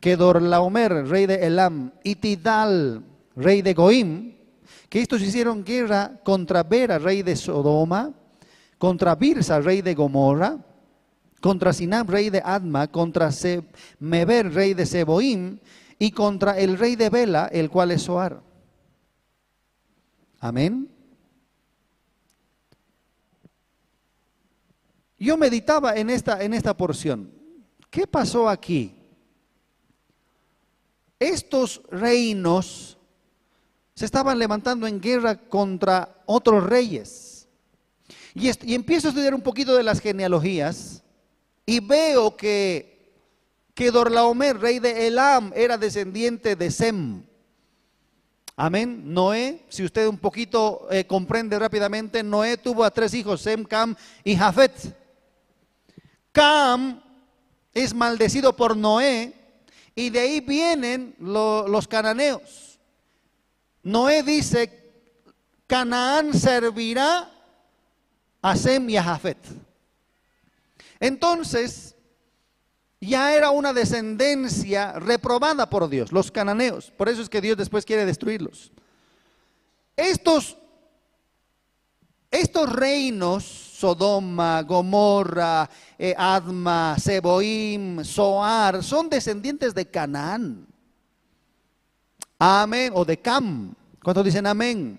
[0.00, 3.04] Kedorlaomer, rey de Elam, y Tidal,
[3.36, 4.34] rey de Goim,
[4.88, 8.14] que estos hicieron guerra contra Bera, rey de Sodoma,
[8.78, 10.56] contra Birsa, rey de Gomorra,
[11.42, 13.30] contra Sinab, rey de Adma, contra
[13.98, 15.58] Meber, rey de Seboim,
[15.98, 18.40] y contra el rey de Bela, el cual es Soar.
[20.40, 20.97] Amén.
[25.18, 27.32] Yo meditaba en esta, en esta porción.
[27.90, 28.94] ¿Qué pasó aquí?
[31.18, 32.98] Estos reinos
[33.94, 37.48] se estaban levantando en guerra contra otros reyes.
[38.34, 41.02] Y, empiezo a estudiar un poquito de las genealogías
[41.66, 43.12] y veo que,
[43.74, 47.24] que Dorlaomer, rey de Elam, era descendiente de Sem.
[48.54, 49.02] Amén.
[49.12, 53.96] Noé, si usted un poquito eh, comprende rápidamente, Noé tuvo a tres hijos, Sem, Cam
[54.22, 54.96] y Jafet.
[56.38, 57.02] Cam
[57.74, 59.34] es maldecido por Noé
[59.96, 62.78] y de ahí vienen los cananeos.
[63.82, 64.70] Noé dice,
[65.66, 67.28] Canaán servirá
[68.40, 69.38] a Sem y a Jafet.
[71.00, 71.96] Entonces,
[73.00, 76.92] ya era una descendencia reprobada por Dios, los cananeos.
[76.92, 78.70] Por eso es que Dios después quiere destruirlos.
[79.96, 80.56] Estos,
[82.30, 90.66] estos reinos, Sodoma, Gomorra, eh, Adma, Seboim, Soar, son descendientes de Canaán.
[92.40, 93.72] Amén, o de Cam.
[94.02, 94.98] ¿Cuántos dicen amén?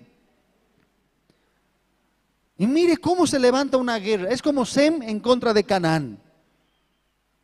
[2.56, 4.30] Y mire cómo se levanta una guerra.
[4.30, 6.18] Es como Sem en contra de Canaán.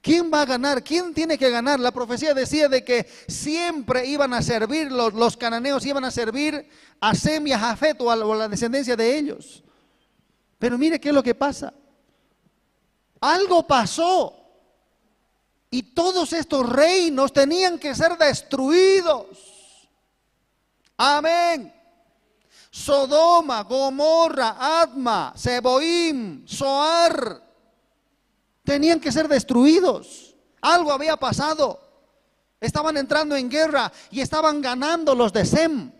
[0.00, 0.82] ¿Quién va a ganar?
[0.82, 1.78] ¿Quién tiene que ganar?
[1.80, 6.66] La profecía decía de que siempre iban a servir, los, cananeos iban a servir
[6.98, 9.64] a Sem y a Jafet o a la descendencia de ellos.
[10.58, 11.72] Pero mire qué es lo que pasa.
[13.20, 14.34] Algo pasó.
[15.70, 19.26] Y todos estos reinos tenían que ser destruidos.
[20.96, 21.72] Amén.
[22.70, 27.42] Sodoma, Gomorra, Adma, Seboim, Soar,
[28.62, 30.34] tenían que ser destruidos.
[30.60, 31.80] Algo había pasado.
[32.60, 35.92] Estaban entrando en guerra y estaban ganando los de Sem.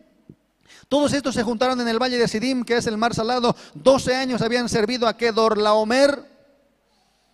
[0.89, 3.57] Todos estos se juntaron en el valle de Sidim, que es el mar salado.
[3.75, 6.23] 12 años habían servido a Kedorlaomer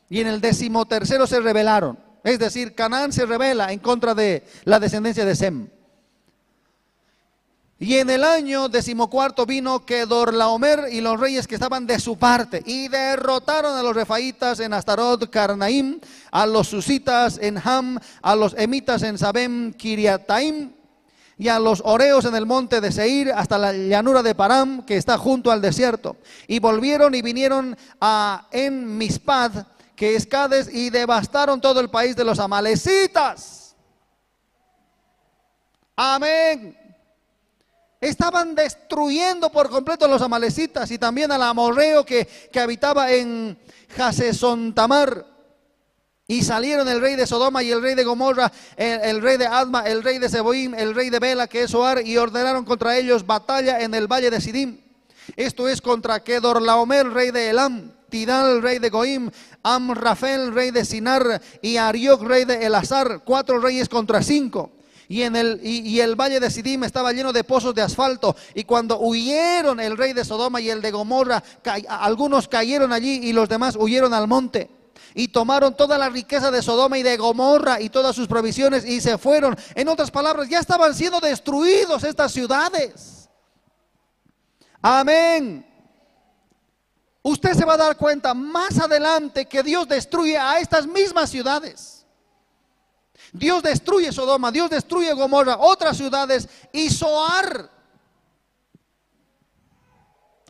[0.09, 1.99] y en el decimotercero se rebelaron.
[2.25, 5.69] Es decir, Canaán se rebela en contra de la descendencia de Sem.
[7.79, 12.63] Y en el año decimocuarto vino Kedorlaomer y los reyes que estaban de su parte
[12.65, 16.01] y derrotaron a los refaitas en Astarot, Carnaim,
[16.31, 20.71] a los susitas en Ham, a los emitas en Sabem, Kiriataim
[21.39, 24.97] y a los oreos en el monte de Seir hasta la llanura de Param que
[24.97, 26.17] está junto al desierto.
[26.47, 29.67] Y volvieron y vinieron a En Mispad,
[29.97, 33.75] que es Cades, y devastaron todo el país de los amalecitas.
[35.97, 36.79] Amén.
[38.01, 43.57] Estaban destruyendo por completo a los amalecitas y también al amorreo que, que habitaba en
[43.97, 45.32] Jasesontamar.
[46.27, 49.83] Y salieron el rey de Sodoma y el rey de Gomorra, el, rey de Adma,
[49.83, 53.27] el rey de Seboim, el rey de Bela, que es Soar, y ordenaron contra ellos
[53.27, 54.79] batalla en el valle de Sidim.
[55.37, 59.31] Esto es contra Kedorlaomer, rey de Elam, Tidal, rey de Goim,
[59.63, 64.71] Amrafel, rey de Sinar, y Arioc, rey de Elazar, cuatro reyes contra cinco
[65.13, 68.35] y, en el, y, el valle de Sidim estaba lleno de pozos de asfalto.
[68.55, 71.43] Y cuando huyeron el rey de Sodoma y el de Gomorra,
[71.87, 74.71] algunos cayeron allí y los demás huyeron al monte.
[75.15, 79.01] Y tomaron toda la riqueza de Sodoma y de Gomorra y todas sus provisiones y
[79.01, 79.57] se fueron.
[79.75, 83.29] En otras palabras, ya estaban siendo destruidos estas ciudades.
[84.81, 85.67] Amén.
[87.23, 92.05] Usted se va a dar cuenta más adelante que Dios destruye a estas mismas ciudades.
[93.33, 97.71] Dios destruye Sodoma, Dios destruye Gomorra, otras ciudades y Soar.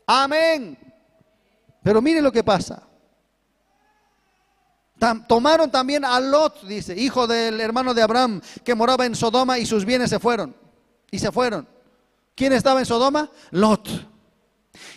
[0.06, 0.78] Amén.
[1.82, 2.82] Pero mire lo que pasa.
[5.26, 9.66] Tomaron también a Lot, dice, hijo del hermano de Abraham, que moraba en Sodoma y
[9.66, 10.54] sus bienes se fueron.
[11.10, 11.66] Y se fueron.
[12.34, 13.30] ¿Quién estaba en Sodoma?
[13.50, 13.88] Lot.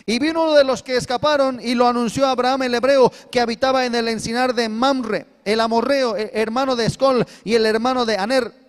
[0.06, 3.40] Y vino uno de los que escaparon y lo anunció a Abraham el hebreo que
[3.40, 8.06] habitaba en el encinar de Mamre, el amorreo, eh, hermano de Escol y el hermano
[8.06, 8.65] de Aner.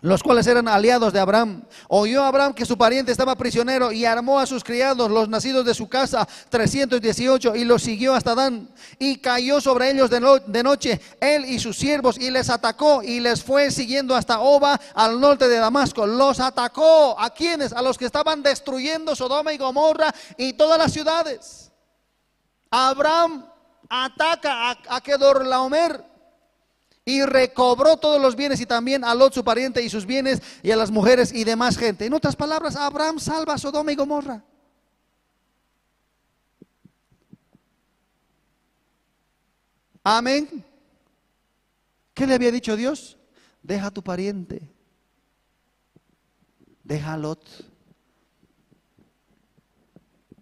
[0.00, 1.62] Los cuales eran aliados de Abraham.
[1.88, 5.74] Oyó Abraham que su pariente estaba prisionero y armó a sus criados, los nacidos de
[5.74, 8.68] su casa, 318, y los siguió hasta Dan.
[8.98, 13.42] Y cayó sobre ellos de, noche, él y sus siervos, y les atacó y les
[13.42, 16.06] fue siguiendo hasta Oba, al norte de Damasco.
[16.06, 17.18] Los atacó.
[17.18, 17.72] ¿A quienes?
[17.72, 21.72] A los que estaban destruyendo Sodoma y Gomorra y todas las ciudades.
[22.70, 23.46] Abraham
[23.88, 26.07] ataca a, a Kedorlaomer
[27.08, 30.70] y recobró todos los bienes y también a Lot su pariente y sus bienes y
[30.72, 32.04] a las mujeres y demás gente.
[32.04, 34.44] En otras palabras, Abraham salva a Sodoma y Gomorra.
[40.04, 40.62] Amén.
[42.12, 43.16] ¿Qué le había dicho Dios?
[43.62, 44.68] Deja a tu pariente.
[46.84, 47.42] Deja a Lot.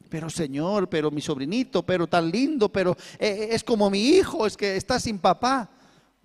[0.08, 4.46] Pero Señor, pero mi sobrinito, pero tan lindo, pero eh, eh, es como mi hijo,
[4.46, 5.70] es que está sin papá.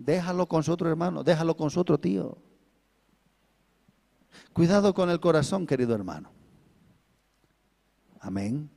[0.05, 2.37] Déjalo con su otro hermano, déjalo con su otro tío.
[4.51, 6.31] Cuidado con el corazón, querido hermano.
[8.19, 8.69] Amén.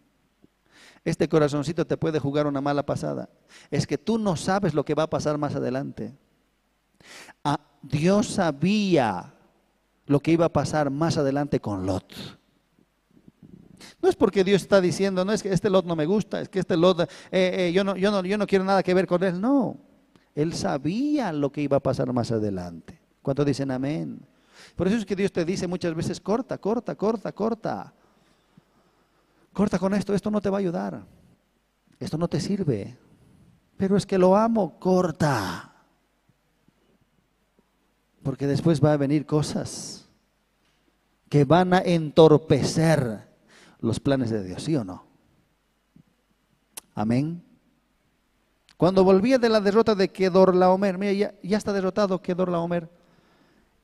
[1.02, 3.30] Este corazoncito te puede jugar una mala pasada.
[3.70, 6.14] Es que tú no sabes lo que va a pasar más adelante.
[7.42, 9.34] Ah, Dios sabía
[10.06, 12.12] lo que iba a pasar más adelante con Lot.
[14.02, 16.50] No es porque Dios está diciendo, no es que este Lot no me gusta, es
[16.50, 19.06] que este Lot, eh, eh, yo, no, yo, no, yo no quiero nada que ver
[19.06, 19.40] con él.
[19.40, 19.78] No,
[20.34, 23.00] él sabía lo que iba a pasar más adelante.
[23.22, 24.20] ¿Cuántos dicen amén?
[24.76, 27.92] Por eso es que Dios te dice muchas veces, corta, corta, corta, corta.
[29.52, 31.04] Corta con esto, esto no te va a ayudar.
[32.00, 32.96] Esto no te sirve.
[33.76, 35.72] Pero es que lo amo, corta.
[38.22, 40.08] Porque después va a venir cosas
[41.28, 43.28] que van a entorpecer
[43.80, 45.04] los planes de Dios, ¿sí o no?
[46.94, 47.42] Amén.
[48.76, 52.88] Cuando volvía de la derrota de Kedorlaomer, mira, ya, ya está derrotado Kedorlaomer,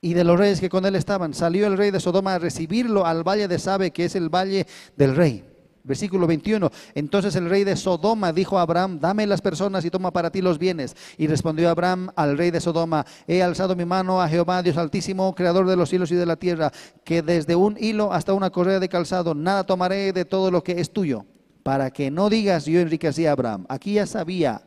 [0.02, 3.04] y de los reyes que con él estaban, salió el rey de Sodoma a recibirlo
[3.04, 4.66] al valle de Sabe, que es el valle
[4.96, 5.44] del rey.
[5.82, 6.70] Versículo 21.
[6.94, 10.40] Entonces el rey de Sodoma dijo a Abraham, dame las personas y toma para ti
[10.40, 10.96] los bienes.
[11.18, 15.34] Y respondió Abraham al rey de Sodoma, he alzado mi mano a Jehová, Dios altísimo,
[15.34, 16.70] creador de los cielos y de la tierra,
[17.04, 20.80] que desde un hilo hasta una correa de calzado, nada tomaré de todo lo que
[20.80, 21.24] es tuyo,
[21.62, 23.66] para que no digas yo enriquecí a Abraham.
[23.68, 24.62] Aquí ya sabía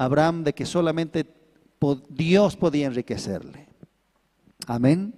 [0.00, 1.26] Abraham de que solamente
[2.08, 3.66] Dios podía enriquecerle.
[4.66, 5.14] Amén.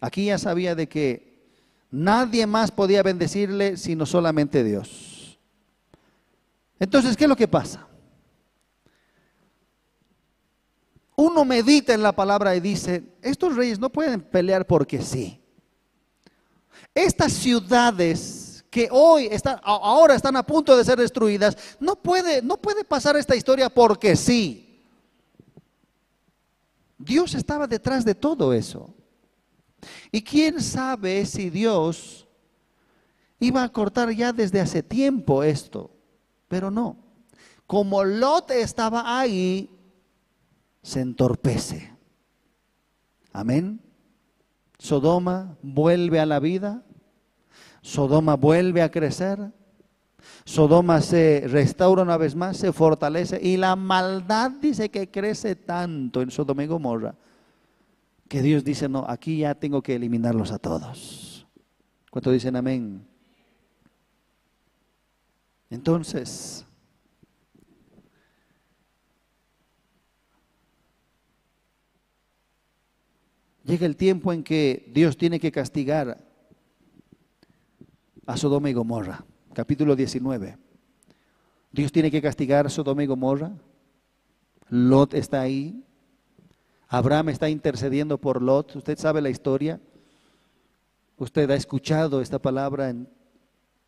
[0.00, 1.48] Aquí ya sabía de que
[1.90, 5.36] nadie más podía bendecirle sino solamente Dios.
[6.78, 7.88] Entonces, ¿qué es lo que pasa?
[11.16, 15.40] Uno medita en la palabra y dice, estos reyes no pueden pelear porque sí.
[16.94, 18.43] Estas ciudades
[18.74, 23.16] que hoy están, ahora están a punto de ser destruidas, no puede, no puede pasar
[23.16, 24.82] esta historia porque sí.
[26.98, 28.92] Dios estaba detrás de todo eso.
[30.10, 32.26] Y quién sabe si Dios
[33.38, 35.92] iba a cortar ya desde hace tiempo esto,
[36.48, 36.96] pero no.
[37.68, 39.70] Como Lot estaba ahí,
[40.82, 41.92] se entorpece.
[43.32, 43.80] Amén.
[44.80, 46.82] Sodoma vuelve a la vida,
[47.84, 49.52] Sodoma vuelve a crecer,
[50.46, 56.22] Sodoma se restaura una vez más, se fortalece y la maldad dice que crece tanto
[56.22, 57.14] en Sodoma y Gomorra
[58.26, 61.46] que Dios dice, no, aquí ya tengo que eliminarlos a todos.
[62.10, 63.06] ¿Cuánto dicen amén?
[65.68, 66.64] Entonces,
[73.62, 76.32] llega el tiempo en que Dios tiene que castigar
[78.26, 79.24] a Sodoma y Gomorra.
[79.52, 80.58] Capítulo 19.
[81.72, 83.52] Dios tiene que castigar a Sodoma y Gomorra.
[84.68, 85.84] Lot está ahí.
[86.88, 88.76] Abraham está intercediendo por Lot.
[88.76, 89.80] Usted sabe la historia.
[91.16, 93.08] Usted ha escuchado esta palabra en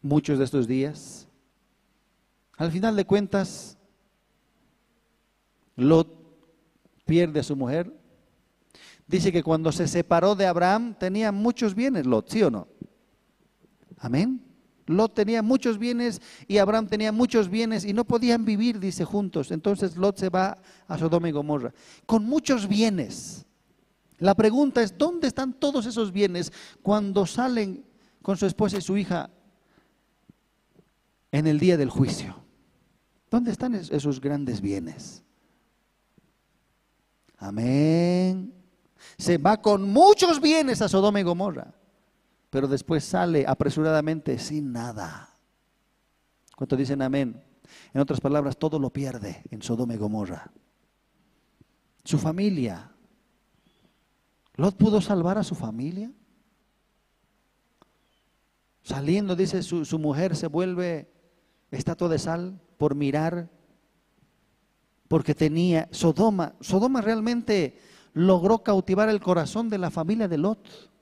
[0.02, 1.28] muchos de estos días.
[2.56, 3.78] Al final de cuentas,
[5.76, 6.08] Lot
[7.04, 7.92] pierde a su mujer.
[9.06, 12.68] Dice que cuando se separó de Abraham tenía muchos bienes, Lot, ¿sí o no?
[13.98, 14.43] Amén.
[14.86, 19.51] Lot tenía muchos bienes y Abraham tenía muchos bienes y no podían vivir, dice, juntos.
[19.51, 21.73] Entonces Lot se va a Sodoma y Gomorra
[22.06, 23.44] con muchos bienes.
[24.18, 26.52] La pregunta es, ¿dónde están todos esos bienes
[26.82, 27.85] cuando salen
[28.23, 29.31] con su esposa y su hija
[31.32, 32.36] en el día del juicio?
[33.31, 35.23] ¿Dónde están esos grandes bienes?
[37.39, 38.55] Amén.
[39.18, 41.74] Se va con muchos bienes a Sodoma y Gomorra
[42.56, 45.28] pero después sale apresuradamente sin nada.
[46.56, 47.44] ¿Cuántos dicen amén?
[47.92, 50.50] En otras palabras, todo lo pierde en Sodoma y Gomorra.
[52.02, 52.92] Su familia,
[54.54, 56.10] Lot pudo salvar a su familia.
[58.82, 61.12] Saliendo, dice, su, su mujer se vuelve
[61.70, 63.50] estatua de sal por mirar,
[65.08, 66.54] porque tenía Sodoma.
[66.62, 67.78] Sodoma realmente
[68.14, 70.95] logró cautivar el corazón de la familia de Lot.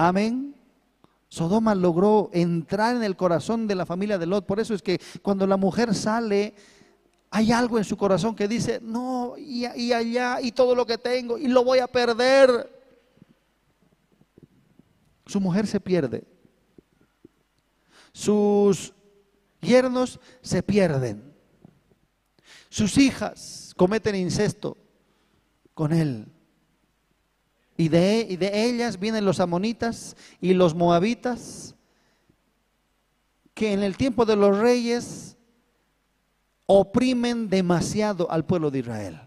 [0.00, 0.54] Amén.
[1.26, 4.46] Sodoma logró entrar en el corazón de la familia de Lot.
[4.46, 6.54] Por eso es que cuando la mujer sale,
[7.32, 11.36] hay algo en su corazón que dice, no, y, allá, y todo lo que tengo,
[11.36, 12.70] y lo voy a perder.
[15.26, 16.22] Su mujer se pierde.
[18.12, 18.94] Sus
[19.60, 21.34] yernos se pierden.
[22.68, 24.76] Sus hijas cometen incesto
[25.74, 26.28] con él.
[27.80, 31.76] Y de, y de, ellas vienen los amonitas y los moabitas,
[33.54, 35.36] que en el tiempo de los reyes
[36.66, 39.20] oprimen demasiado al pueblo de Israel.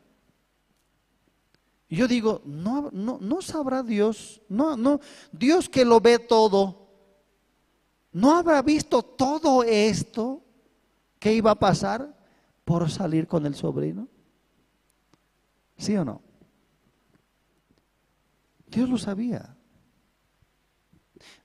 [1.89, 4.99] Yo digo, no, no, no sabrá Dios, no, no,
[5.31, 6.89] Dios que lo ve todo,
[8.11, 10.41] ¿no habrá visto todo esto
[11.19, 12.17] que iba a pasar
[12.65, 14.09] por salir con el sobrino?
[15.77, 16.30] ¿Sí o no?
[18.71, 19.55] Dios lo sabía.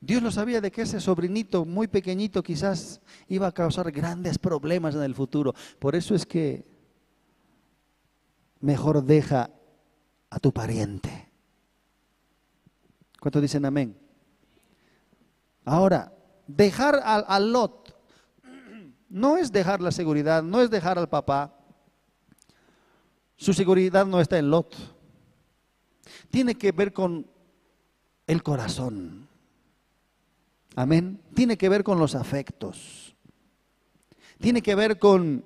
[0.01, 4.95] Dios lo sabía de que ese sobrinito muy pequeñito quizás iba a causar grandes problemas
[4.95, 5.55] en el futuro.
[5.79, 6.67] Por eso es que
[8.61, 9.51] mejor deja
[10.31, 11.29] a tu pariente.
[13.21, 13.99] ¿Cuántos dicen amén?
[15.65, 16.13] Ahora,
[16.47, 17.97] dejar al, Lot
[19.09, 21.59] no es dejar la seguridad, no es dejar al papá.
[23.37, 24.96] Su seguridad no está en Lot.
[26.31, 27.27] Tiene que ver con
[28.27, 29.29] el corazón.
[30.75, 31.21] Amén.
[31.35, 33.15] Tiene que ver con los afectos.
[34.39, 35.45] Tiene que ver con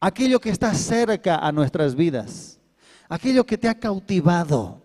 [0.00, 2.58] aquello que está cerca a nuestras vidas
[3.12, 4.80] aquello que te ha cautivado,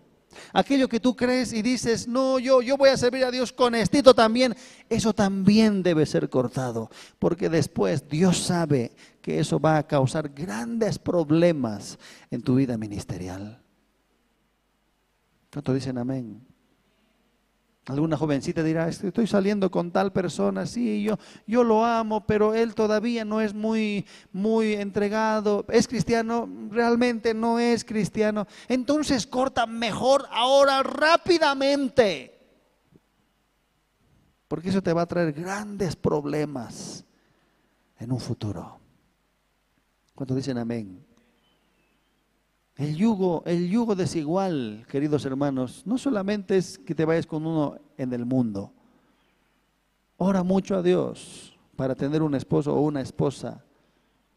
[0.52, 3.74] aquello que tú crees y dices, no, yo, yo voy a servir a Dios con
[3.74, 4.54] esto también,
[4.90, 6.90] eso también debe ser cortado,
[7.20, 11.98] porque después Dios sabe que eso va a causar grandes problemas
[12.30, 13.62] en tu vida ministerial.
[15.52, 16.46] ¿Cuánto dicen amén?
[17.88, 22.76] Alguna jovencita dirá, estoy saliendo con tal persona, sí, yo, yo lo amo, pero él
[22.76, 25.66] todavía no es muy, muy entregado.
[25.70, 26.50] ¿Es cristiano?
[26.70, 28.46] Realmente no es cristiano.
[28.68, 32.38] Entonces corta mejor ahora rápidamente.
[34.50, 37.06] Porque eso te va a traer grandes problemas
[38.00, 38.82] en un futuro.
[40.14, 41.07] ¿Cuántos dicen amén?
[42.78, 47.80] El yugo, el yugo desigual, queridos hermanos, no solamente es que te vayas con uno
[47.98, 48.72] en el mundo.
[50.18, 53.64] Ora mucho a Dios para tener un esposo o una esposa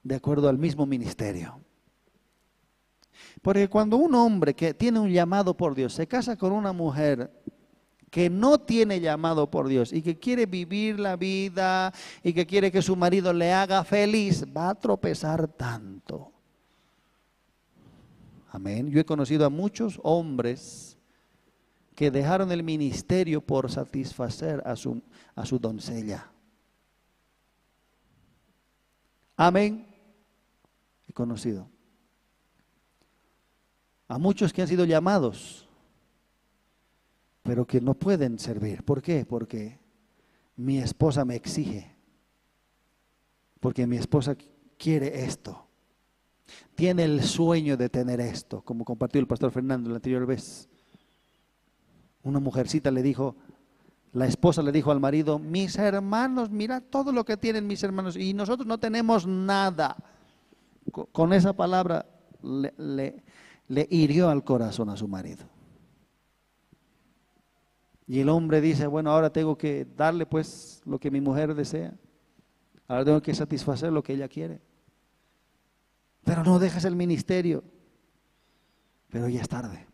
[0.02, 1.60] de acuerdo al mismo ministerio.
[3.42, 7.30] Porque cuando un hombre que tiene un llamado por Dios se casa con una mujer
[8.10, 11.92] que no tiene llamado por Dios y que quiere vivir la vida
[12.22, 16.29] y que quiere que su marido le haga feliz, va a tropezar tanto.
[18.52, 18.90] Amén.
[18.90, 20.98] Yo he conocido a muchos hombres
[21.94, 25.00] que dejaron el ministerio por satisfacer a su,
[25.36, 26.30] a su doncella.
[29.36, 29.86] Amén.
[31.06, 31.68] He conocido.
[34.08, 35.68] A muchos que han sido llamados,
[37.44, 38.82] pero que no pueden servir.
[38.82, 39.24] ¿Por qué?
[39.24, 39.78] Porque
[40.56, 41.94] mi esposa me exige.
[43.60, 44.36] Porque mi esposa
[44.76, 45.69] quiere esto
[46.74, 50.68] tiene el sueño de tener esto, como compartió el pastor Fernando la anterior vez.
[52.22, 53.36] Una mujercita le dijo,
[54.12, 58.16] la esposa le dijo al marido, mis hermanos, mira todo lo que tienen mis hermanos
[58.16, 59.96] y nosotros no tenemos nada.
[61.12, 62.06] Con esa palabra
[62.42, 63.22] le,
[63.68, 65.44] le hirió al corazón a su marido.
[68.06, 71.94] Y el hombre dice, bueno, ahora tengo que darle pues lo que mi mujer desea.
[72.88, 74.60] Ahora tengo que satisfacer lo que ella quiere.
[76.24, 77.64] Pero no dejas el ministerio.
[79.08, 79.86] Pero ya es tarde.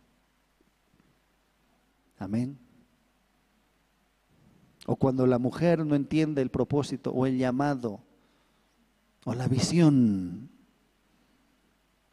[2.19, 2.59] Amén.
[4.87, 8.05] O cuando la mujer no entiende el propósito o el llamado
[9.25, 10.49] o la visión,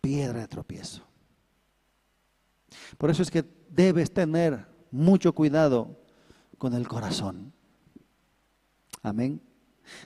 [0.02, 1.04] piedra de tropiezo.
[2.98, 6.00] Por eso es que debes tener mucho cuidado
[6.58, 7.54] con el corazón.
[9.04, 9.42] Amén.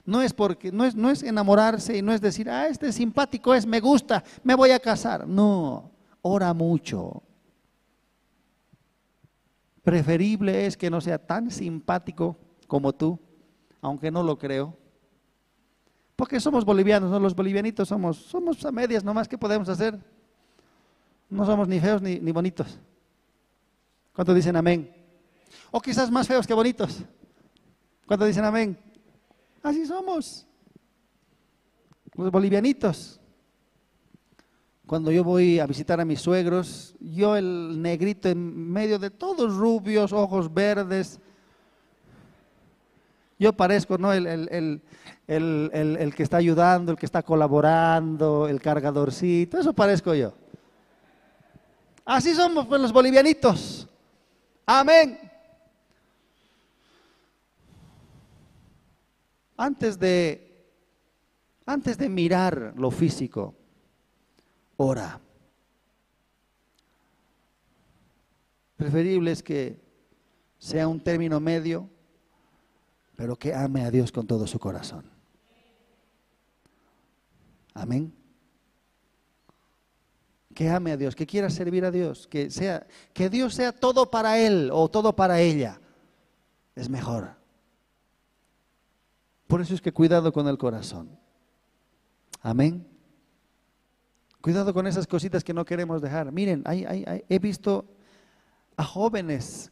[0.06, 3.54] No es porque, no es, no es enamorarse y no es decir, ah, este simpático
[3.54, 5.28] es, me gusta, me voy a casar.
[5.28, 5.91] No,
[6.22, 7.24] ora mucho.
[9.84, 12.36] Preferible es que no sea tan simpático
[12.68, 13.20] como tú,
[13.82, 14.76] aunque no lo creo.
[16.16, 17.20] Porque somos bolivianos, ¿no?
[17.20, 19.98] Los bolivianitos somos, somos a medias nomás, ¿qué podemos hacer?
[21.30, 22.80] No somos ni feos ni, ni bonitos.
[24.14, 24.91] ¿Cuántos dicen amén?
[25.70, 27.04] O quizás más feos que bonitos.
[28.08, 28.78] ¿Cuántos dicen amén?
[29.63, 30.45] Así somos.
[32.15, 33.19] Los bolivianitos.
[34.85, 39.53] Cuando yo voy a visitar a mis suegros, yo el negrito en medio de todos
[39.55, 41.19] rubios, ojos verdes,
[43.38, 44.13] yo parezco, ¿no?
[44.13, 44.81] El, el,
[45.27, 50.34] el, el, que está ayudando, el que está colaborando, el cargadorcito, eso parezco yo.
[52.05, 53.88] Así somos pues, los bolivianitos.
[54.65, 55.27] Amén.
[59.57, 60.71] Antes de,
[61.65, 63.55] antes de mirar lo físico,
[64.77, 65.19] ora.
[68.75, 69.81] Preferible es que
[70.59, 71.89] sea un término medio,
[73.15, 75.09] pero que ame a Dios con todo su corazón.
[77.73, 78.13] Amén.
[80.53, 84.09] Que ame a Dios, que quiera servir a Dios, que sea que Dios sea todo
[84.09, 85.79] para él o todo para ella.
[86.75, 87.36] Es mejor.
[89.48, 91.10] Por eso es que cuidado con el corazón.
[92.41, 92.86] Amén.
[94.41, 96.32] Cuidado con esas cositas que no queremos dejar.
[96.32, 97.86] Miren, he visto
[98.76, 99.72] a jóvenes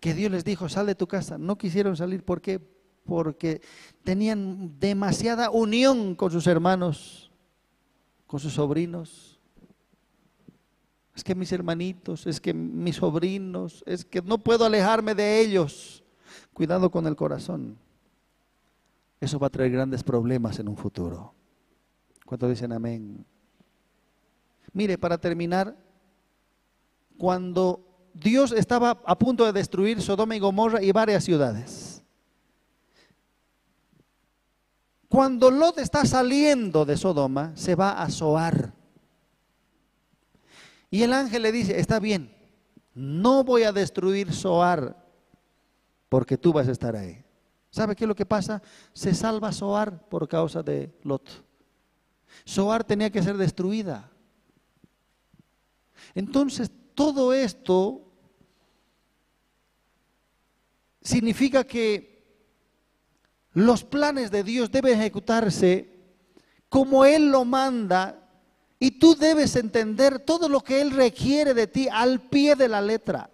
[0.00, 1.38] que Dios les dijo, sal de tu casa.
[1.38, 2.24] No quisieron salir.
[2.24, 2.60] ¿Por qué?
[3.04, 3.60] Porque
[4.04, 7.30] tenían demasiada unión con sus hermanos,
[8.26, 9.38] con sus sobrinos.
[11.14, 16.04] Es que mis hermanitos, es que mis sobrinos, es que no puedo alejarme de ellos.
[16.52, 17.76] Cuidado con el corazón.
[19.20, 21.34] Eso va a traer grandes problemas en un futuro.
[22.24, 23.24] ¿Cuántos dicen amén?
[24.72, 25.76] Mire, para terminar,
[27.16, 32.02] cuando Dios estaba a punto de destruir Sodoma y Gomorra y varias ciudades.
[35.08, 38.74] Cuando Lot está saliendo de Sodoma, se va a Zoar.
[40.90, 42.34] Y el ángel le dice, está bien,
[42.94, 44.96] no voy a destruir Zoar
[46.08, 47.24] porque tú vas a estar ahí.
[47.78, 48.60] ¿Sabe qué es lo que pasa?
[48.92, 51.30] Se salva Zoar por causa de Lot.
[52.44, 54.10] Zoar tenía que ser destruida.
[56.12, 58.02] Entonces, todo esto
[61.00, 62.42] significa que
[63.52, 66.00] los planes de Dios deben ejecutarse
[66.68, 68.28] como Él lo manda
[68.80, 72.82] y tú debes entender todo lo que Él requiere de ti al pie de la
[72.82, 73.30] letra.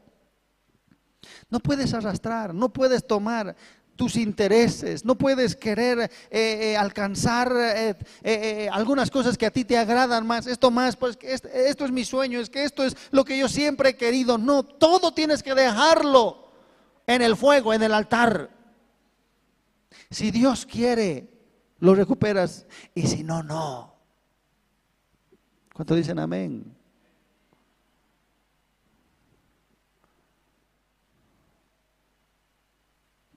[1.48, 3.56] No puedes arrastrar, no puedes tomar
[3.96, 7.52] tus intereses, no puedes querer eh, eh, alcanzar
[8.22, 12.04] eh, algunas cosas que a ti te agradan más, esto más, pues esto es mi
[12.04, 14.38] sueño, es que esto es lo que yo siempre he querido.
[14.38, 16.48] No, todo tienes que dejarlo
[17.06, 18.50] en el fuego, en el altar.
[20.10, 21.28] Si Dios quiere,
[21.78, 23.94] lo recuperas y si no, no.
[25.72, 26.73] ¿Cuánto dicen amén?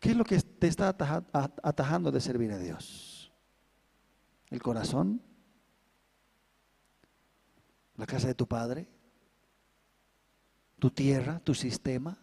[0.08, 3.30] ¿Qué es lo que te está atajando de servir a Dios?
[4.50, 5.22] ¿El corazón?
[7.98, 8.88] ¿La casa de tu padre?
[10.80, 11.42] ¿Tu tierra?
[11.42, 12.18] ¿Tu sistema?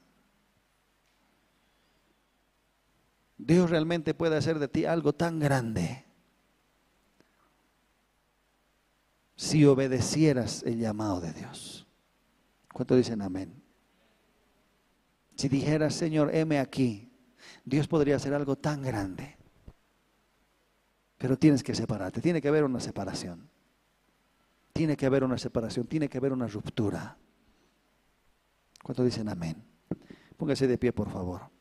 [3.37, 6.07] Dios realmente puede hacer de ti algo tan grande
[9.37, 11.87] si obedecieras el llamado de Dios.
[12.73, 13.63] ¿Cuánto dicen amén?
[15.37, 17.11] Si dijeras, Señor, heme aquí,
[17.65, 19.37] Dios podría hacer algo tan grande.
[21.19, 23.49] Pero tienes que separarte, tiene que haber una separación.
[24.73, 27.17] Tiene que haber una separación, tiene que haber una ruptura.
[28.83, 29.65] ¿Cuánto dicen amén?
[30.37, 31.55] Póngase de pie, por favor.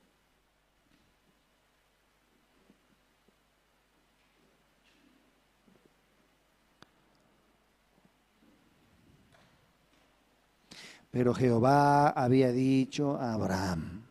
[11.12, 14.03] Pero Jehová había dicho a Abraham,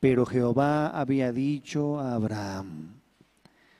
[0.00, 3.00] pero Jehová había dicho a Abraham,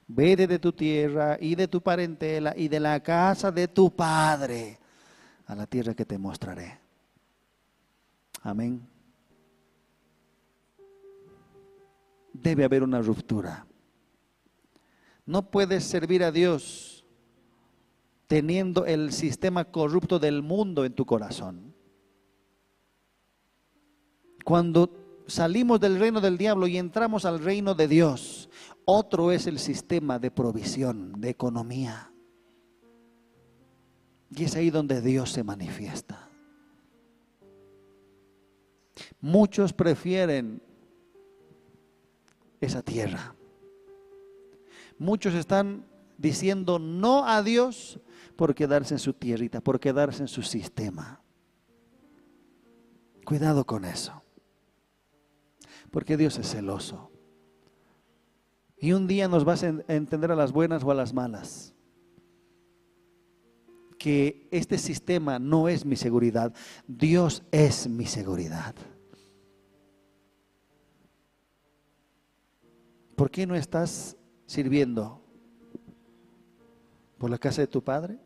[0.06, 4.78] vete de tu tierra y de tu parentela y de la casa de tu padre
[5.46, 6.78] a la tierra que te mostraré.
[8.42, 8.86] Amén.
[12.32, 13.66] Debe haber una ruptura.
[15.24, 17.04] No puedes servir a Dios
[18.26, 21.74] teniendo el sistema corrupto del mundo en tu corazón.
[24.44, 28.48] Cuando salimos del reino del diablo y entramos al reino de Dios,
[28.84, 32.10] otro es el sistema de provisión, de economía.
[34.30, 36.28] Y es ahí donde Dios se manifiesta.
[39.20, 40.62] Muchos prefieren
[42.60, 43.34] esa tierra.
[44.98, 45.86] Muchos están
[46.16, 48.00] diciendo no a Dios
[48.36, 51.20] por quedarse en su tierrita, por quedarse en su sistema.
[53.24, 54.17] Cuidado con eso.
[55.90, 57.10] Porque Dios es celoso.
[58.76, 61.74] Y un día nos vas a entender a las buenas o a las malas.
[63.98, 66.54] Que este sistema no es mi seguridad,
[66.86, 68.74] Dios es mi seguridad.
[73.16, 74.16] ¿Por qué no estás
[74.46, 75.20] sirviendo?
[77.18, 78.20] ¿Por la casa de tu padre?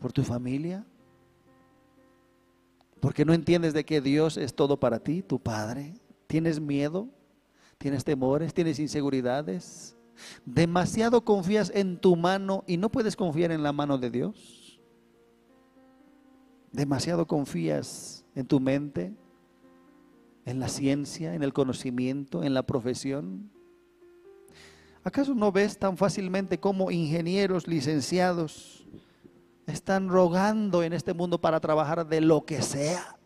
[0.00, 0.84] ¿Por tu familia?
[3.04, 5.92] ¿Porque no entiendes de que Dios es todo para ti, tu Padre?
[6.34, 7.08] ¿Tienes miedo?
[7.78, 8.52] ¿Tienes temores?
[8.52, 9.96] ¿Tienes inseguridades?
[10.44, 14.80] ¿Demasiado confías en tu mano y no puedes confiar en la mano de Dios?
[16.72, 19.14] ¿Demasiado confías en tu mente?
[20.44, 23.52] en la ciencia, en el conocimiento, en la profesión?
[25.04, 28.88] ¿Acaso no ves tan fácilmente cómo ingenieros licenciados
[29.68, 33.20] están rogando en este mundo para trabajar de lo que sea?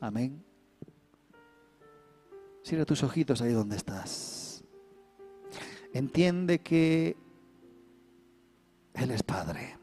[0.00, 0.42] Amén.
[2.62, 4.64] Cierra tus ojitos ahí donde estás.
[5.92, 7.16] Entiende que
[8.94, 9.76] Él es Padre.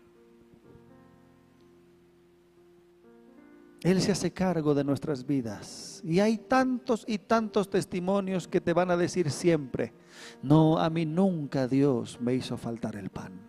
[3.84, 6.02] Él se hace cargo de nuestras vidas.
[6.04, 9.94] Y hay tantos y tantos testimonios que te van a decir siempre,
[10.42, 13.40] no, a mí nunca Dios me hizo faltar el pan.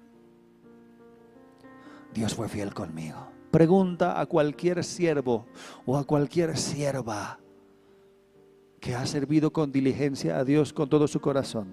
[2.12, 3.37] Dios fue fiel conmigo.
[3.50, 5.46] Pregunta a cualquier siervo
[5.86, 7.38] o a cualquier sierva
[8.80, 11.68] que ha servido con diligencia a Dios con todo su corazón.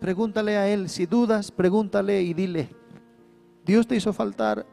[0.00, 2.68] Pregúntale a Él, si dudas, pregúntale y dile,
[3.64, 4.66] Dios te hizo faltar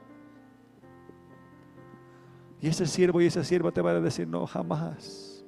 [2.61, 5.43] y ese siervo y esa sierva te van a decir, no, jamás.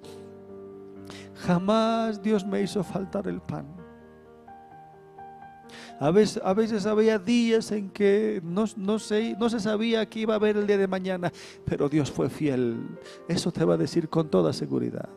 [1.35, 3.82] Jamás Dios me hizo faltar el pan.
[6.03, 8.67] A veces, había días en que no
[8.99, 11.31] se sabía que iba a haber el día de mañana,
[11.63, 12.99] pero Dios fue fiel.
[13.29, 15.07] Eso te va a decir con toda seguridad.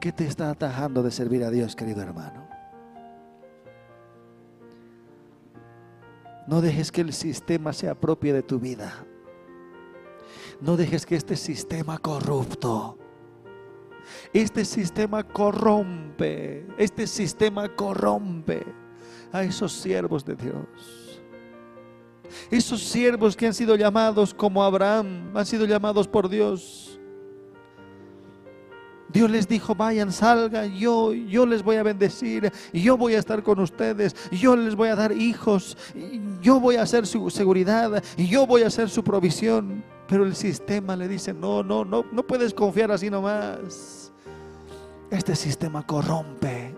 [0.00, 2.48] ¿Qué te está atajando de servir a Dios, querido hermano?
[6.46, 9.04] No dejes que el sistema se apropie de tu vida.
[10.62, 12.96] No dejes que este sistema corrupto,
[14.32, 18.64] este sistema corrompe, este sistema corrompe
[19.32, 21.22] a esos siervos de Dios.
[22.50, 26.98] Esos siervos que han sido llamados como Abraham, han sido llamados por Dios
[29.08, 33.42] Dios les dijo, vayan, salgan, yo, yo les voy a bendecir, yo voy a estar
[33.42, 35.76] con ustedes, yo les voy a dar hijos,
[36.42, 39.82] yo voy a hacer su seguridad, yo voy a hacer su provisión.
[40.08, 44.10] Pero el sistema le dice, no, no, no, no puedes confiar así nomás.
[45.10, 46.74] Este sistema corrompe.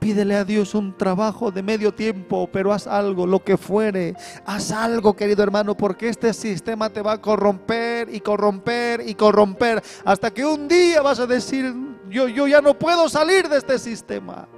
[0.00, 4.16] Pídele a Dios un trabajo de medio tiempo, pero haz algo, lo que fuere.
[4.44, 9.80] Haz algo, querido hermano, porque este sistema te va a corromper y corromper y corromper
[10.04, 11.72] hasta que un día vas a decir,
[12.10, 14.48] yo, yo ya no puedo salir de este sistema.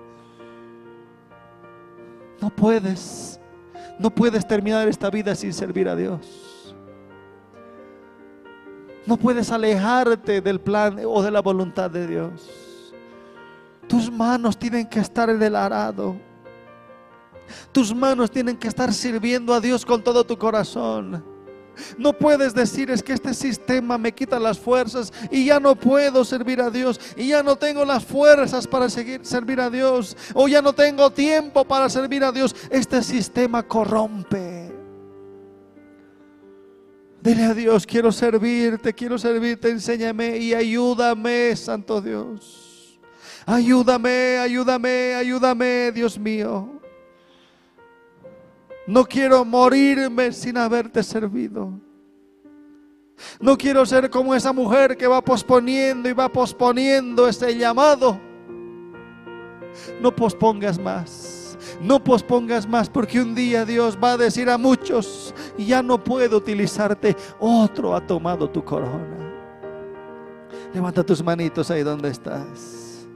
[2.41, 3.39] No puedes,
[3.99, 6.50] no puedes terminar esta vida sin servir a Dios.
[9.11, 12.95] No puedes alejarte del plan o de la voluntad de Dios.
[13.89, 16.15] Tus manos tienen que estar en el arado.
[17.73, 21.25] Tus manos tienen que estar sirviendo a Dios con todo tu corazón.
[21.99, 26.25] No puedes decir es que este sistema me quita las fuerzas y ya no puedo
[26.25, 30.47] servir a Dios y ya no tengo las fuerzas para seguir servir a Dios o
[30.47, 32.55] ya no tengo tiempo para servir a Dios.
[32.71, 34.70] Este sistema corrompe.
[37.23, 42.99] Dile a Dios, quiero servirte, quiero servirte, enséñame y ayúdame, Santo Dios.
[43.45, 46.81] Ayúdame, ayúdame, ayúdame, Dios mío.
[48.87, 51.79] No quiero morirme sin haberte servido.
[53.39, 58.19] No quiero ser como esa mujer que va posponiendo y va posponiendo ese llamado.
[60.01, 61.40] No pospongas más.
[61.81, 66.37] No pospongas más porque un día Dios va a decir a muchos, ya no puedo
[66.37, 67.17] utilizarte.
[67.39, 69.17] Otro ha tomado tu corona.
[70.75, 73.09] Levanta tus manitos ahí donde estás.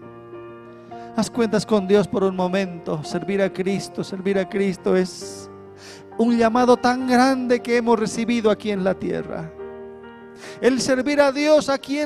[1.17, 3.05] Haz cuentas con Dios por un momento.
[3.05, 5.49] Servir a Cristo, servir a Cristo es
[6.19, 9.53] un llamado tan grande que hemos recibido aquí en la tierra.
[10.61, 12.03] El servir a Dios aquí en